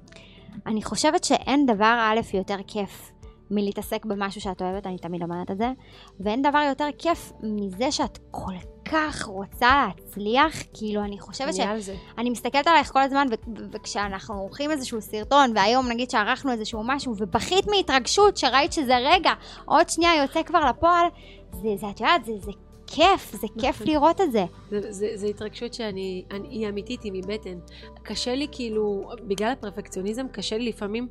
אני 0.67 0.83
חושבת 0.83 1.25
שאין 1.25 1.67
דבר 1.67 1.99
א' 2.01 2.37
יותר 2.37 2.57
כיף 2.67 3.13
מלהתעסק 3.51 4.05
במשהו 4.05 4.41
שאת 4.41 4.63
אוהבת, 4.63 4.87
אני 4.87 4.99
תמיד 4.99 5.23
אומרת 5.23 5.51
את 5.51 5.59
זה, 5.59 5.73
ואין 6.21 6.43
דבר 6.43 6.59
יותר 6.69 6.89
כיף 6.99 7.33
מזה 7.43 7.93
שאת 7.93 8.19
כל 8.31 8.55
כך 8.85 9.25
רוצה 9.25 9.87
להצליח, 9.87 10.55
כאילו, 10.75 11.05
אני 11.05 11.19
חושבת 11.19 11.55
ש... 11.55 11.61
על 11.61 11.81
זה. 11.81 11.95
אני 12.19 12.31
מסתכלת 12.31 12.67
עלייך 12.67 12.93
כל 12.93 13.01
הזמן, 13.01 13.27
ו- 13.31 13.61
ו- 13.61 13.65
וכשאנחנו 13.73 14.35
עורכים 14.35 14.71
איזשהו 14.71 15.01
סרטון, 15.01 15.53
והיום 15.55 15.89
נגיד 15.89 16.11
שערכנו 16.11 16.53
איזשהו 16.53 16.83
משהו, 16.85 17.15
ובכית 17.19 17.67
מהתרגשות 17.67 18.37
שראית 18.37 18.73
שזה 18.73 18.97
רגע, 18.97 19.33
עוד 19.65 19.89
שנייה 19.89 20.23
יוצא 20.23 20.43
כבר 20.43 20.61
לפועל, 20.65 21.07
זה, 21.53 21.69
זה 21.77 21.91
את 21.91 22.01
יודעת, 22.01 22.25
זה, 22.25 22.33
זה 22.39 22.53
כיף, 22.87 23.33
זה 23.33 23.47
כיף 23.61 23.75
נכון. 23.75 23.87
לראות 23.87 24.21
את 24.21 24.33
זה. 24.33 24.45
זה, 24.71 24.93
זה, 24.93 25.09
זה 25.15 25.27
התרגשות 25.27 25.75
שאני, 25.75 26.25
אני, 26.31 26.49
היא 26.49 26.69
אמיתית, 26.69 27.03
היא 27.03 27.13
מבטן. 27.13 27.59
קשה 28.03 28.35
לי 28.35 28.47
כאילו, 28.53 29.11
בגלל 29.29 29.53
הפרפקציוניזם, 29.53 30.29
קשה 30.29 30.59
לי 30.59 30.69
לפעמים 30.69 31.09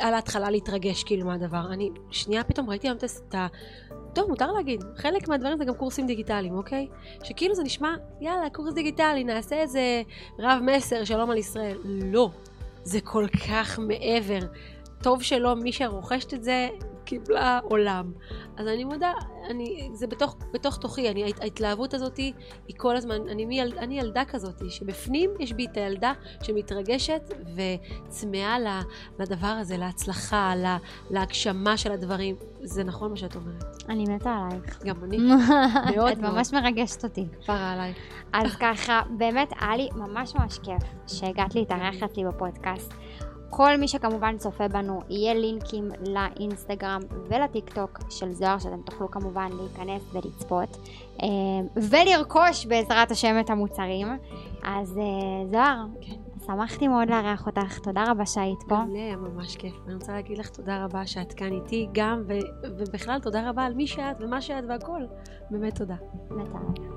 על 0.00 0.14
ההתחלה 0.14 0.50
להתרגש 0.50 1.04
כאילו 1.04 1.26
מהדבר. 1.26 1.72
אני, 1.72 1.90
שנייה 2.10 2.44
פתאום 2.44 2.70
ראיתי 2.70 2.88
היום 2.88 2.98
את 3.28 3.34
ה... 3.34 3.46
טוב, 4.12 4.28
מותר 4.28 4.52
להגיד, 4.52 4.84
חלק 4.96 5.28
מהדברים 5.28 5.58
זה 5.58 5.64
גם 5.64 5.74
קורסים 5.74 6.06
דיגיטליים, 6.06 6.54
אוקיי? 6.54 6.88
שכאילו 7.22 7.54
זה 7.54 7.62
נשמע, 7.62 7.94
יאללה, 8.20 8.50
קורס 8.50 8.74
דיגיטלי, 8.74 9.24
נעשה 9.24 9.56
איזה 9.56 10.02
רב 10.38 10.60
מסר, 10.62 11.04
שלום 11.04 11.30
על 11.30 11.36
ישראל. 11.36 11.78
לא, 11.84 12.30
זה 12.84 13.00
כל 13.00 13.26
כך 13.48 13.78
מעבר. 13.78 14.38
טוב 15.02 15.22
שלא, 15.22 15.56
מי 15.56 15.72
שרוכשת 15.72 16.34
את 16.34 16.44
זה, 16.44 16.68
קיבלה 17.04 17.60
עולם. 17.62 18.12
אז 18.56 18.66
אני 18.66 18.84
מודה, 18.84 19.12
אני, 19.50 19.90
זה 19.92 20.06
בתוך, 20.06 20.36
בתוך 20.52 20.76
תוכי, 20.78 21.10
אני, 21.10 21.24
ההת- 21.24 21.40
ההתלהבות 21.40 21.94
הזאת 21.94 22.16
היא 22.16 22.32
כל 22.76 22.96
הזמן, 22.96 23.28
אני, 23.28 23.44
מי, 23.44 23.62
אני 23.62 23.98
ילדה 24.00 24.24
כזאת, 24.24 24.62
שבפנים 24.70 25.30
יש 25.40 25.52
בי 25.52 25.66
את 25.72 25.76
הילדה 25.76 26.12
שמתרגשת 26.42 27.34
וצמאה 28.08 28.56
לדבר 29.18 29.46
הזה, 29.46 29.76
להצלחה, 29.76 30.54
לה, 30.56 30.76
להגשמה 31.10 31.76
של 31.76 31.92
הדברים. 31.92 32.36
זה 32.62 32.84
נכון 32.84 33.10
מה 33.10 33.16
שאת 33.16 33.36
אומרת. 33.36 33.64
אני 33.88 34.04
מתה 34.04 34.30
עלייך. 34.50 34.82
גם 34.84 35.04
אני, 35.04 35.16
מאוד 35.96 36.10
את 36.12 36.18
מאוד. 36.18 36.34
ממש 36.34 36.52
מרגשת 36.52 37.04
אותי. 37.04 37.26
כפרה 37.42 37.72
עלייך. 37.72 37.96
אז 38.32 38.56
ככה, 38.56 39.00
באמת 39.18 39.52
היה 39.60 39.76
לי 39.76 39.88
ממש 39.96 40.34
ממש 40.34 40.58
כיף 40.58 40.82
שהגעת 41.06 41.54
להתארח 41.54 42.02
אצלי 42.04 42.24
בפודקאסט. 42.24 42.92
כל 43.56 43.76
מי 43.76 43.88
שכמובן 43.88 44.38
צופה 44.38 44.68
בנו, 44.68 45.00
יהיה 45.08 45.34
לינקים 45.34 45.88
לאינסטגרם 46.08 47.00
ולטיק 47.28 47.74
טוק 47.74 47.98
של 48.10 48.32
זוהר, 48.32 48.58
שאתם 48.58 48.82
תוכלו 48.84 49.10
כמובן 49.10 49.50
להיכנס 49.52 50.02
ולצפות, 50.12 50.76
אה, 51.22 51.28
ולרכוש 51.76 52.66
בעזרת 52.66 53.10
השם 53.10 53.40
את 53.40 53.50
המוצרים. 53.50 54.06
אז 54.64 54.98
אה, 54.98 55.46
זוהר, 55.50 55.84
שמחתי 56.46 56.88
מאוד 56.88 57.10
לארח 57.10 57.46
אותך, 57.46 57.78
תודה 57.78 58.04
רבה 58.08 58.26
שהיית 58.26 58.62
פה. 58.68 58.74
גם 58.74 58.92
לי 58.92 59.16
ממש 59.16 59.56
כיף. 59.56 59.74
אני 59.86 59.94
רוצה 59.94 60.12
להגיד 60.12 60.38
לך 60.38 60.48
תודה 60.48 60.84
רבה 60.84 61.06
שאת 61.06 61.32
כאן 61.32 61.52
איתי 61.52 61.88
גם, 61.92 62.22
ו, 62.26 62.32
ובכלל 62.78 63.18
תודה 63.18 63.50
רבה 63.50 63.64
על 63.64 63.74
מי 63.74 63.86
שאת 63.86 64.16
ומה 64.20 64.40
שאת 64.40 64.64
והכל. 64.68 65.02
באמת 65.50 65.74
תודה. 65.74 65.96
מתה 66.30 66.58
עלייך. 66.58 66.94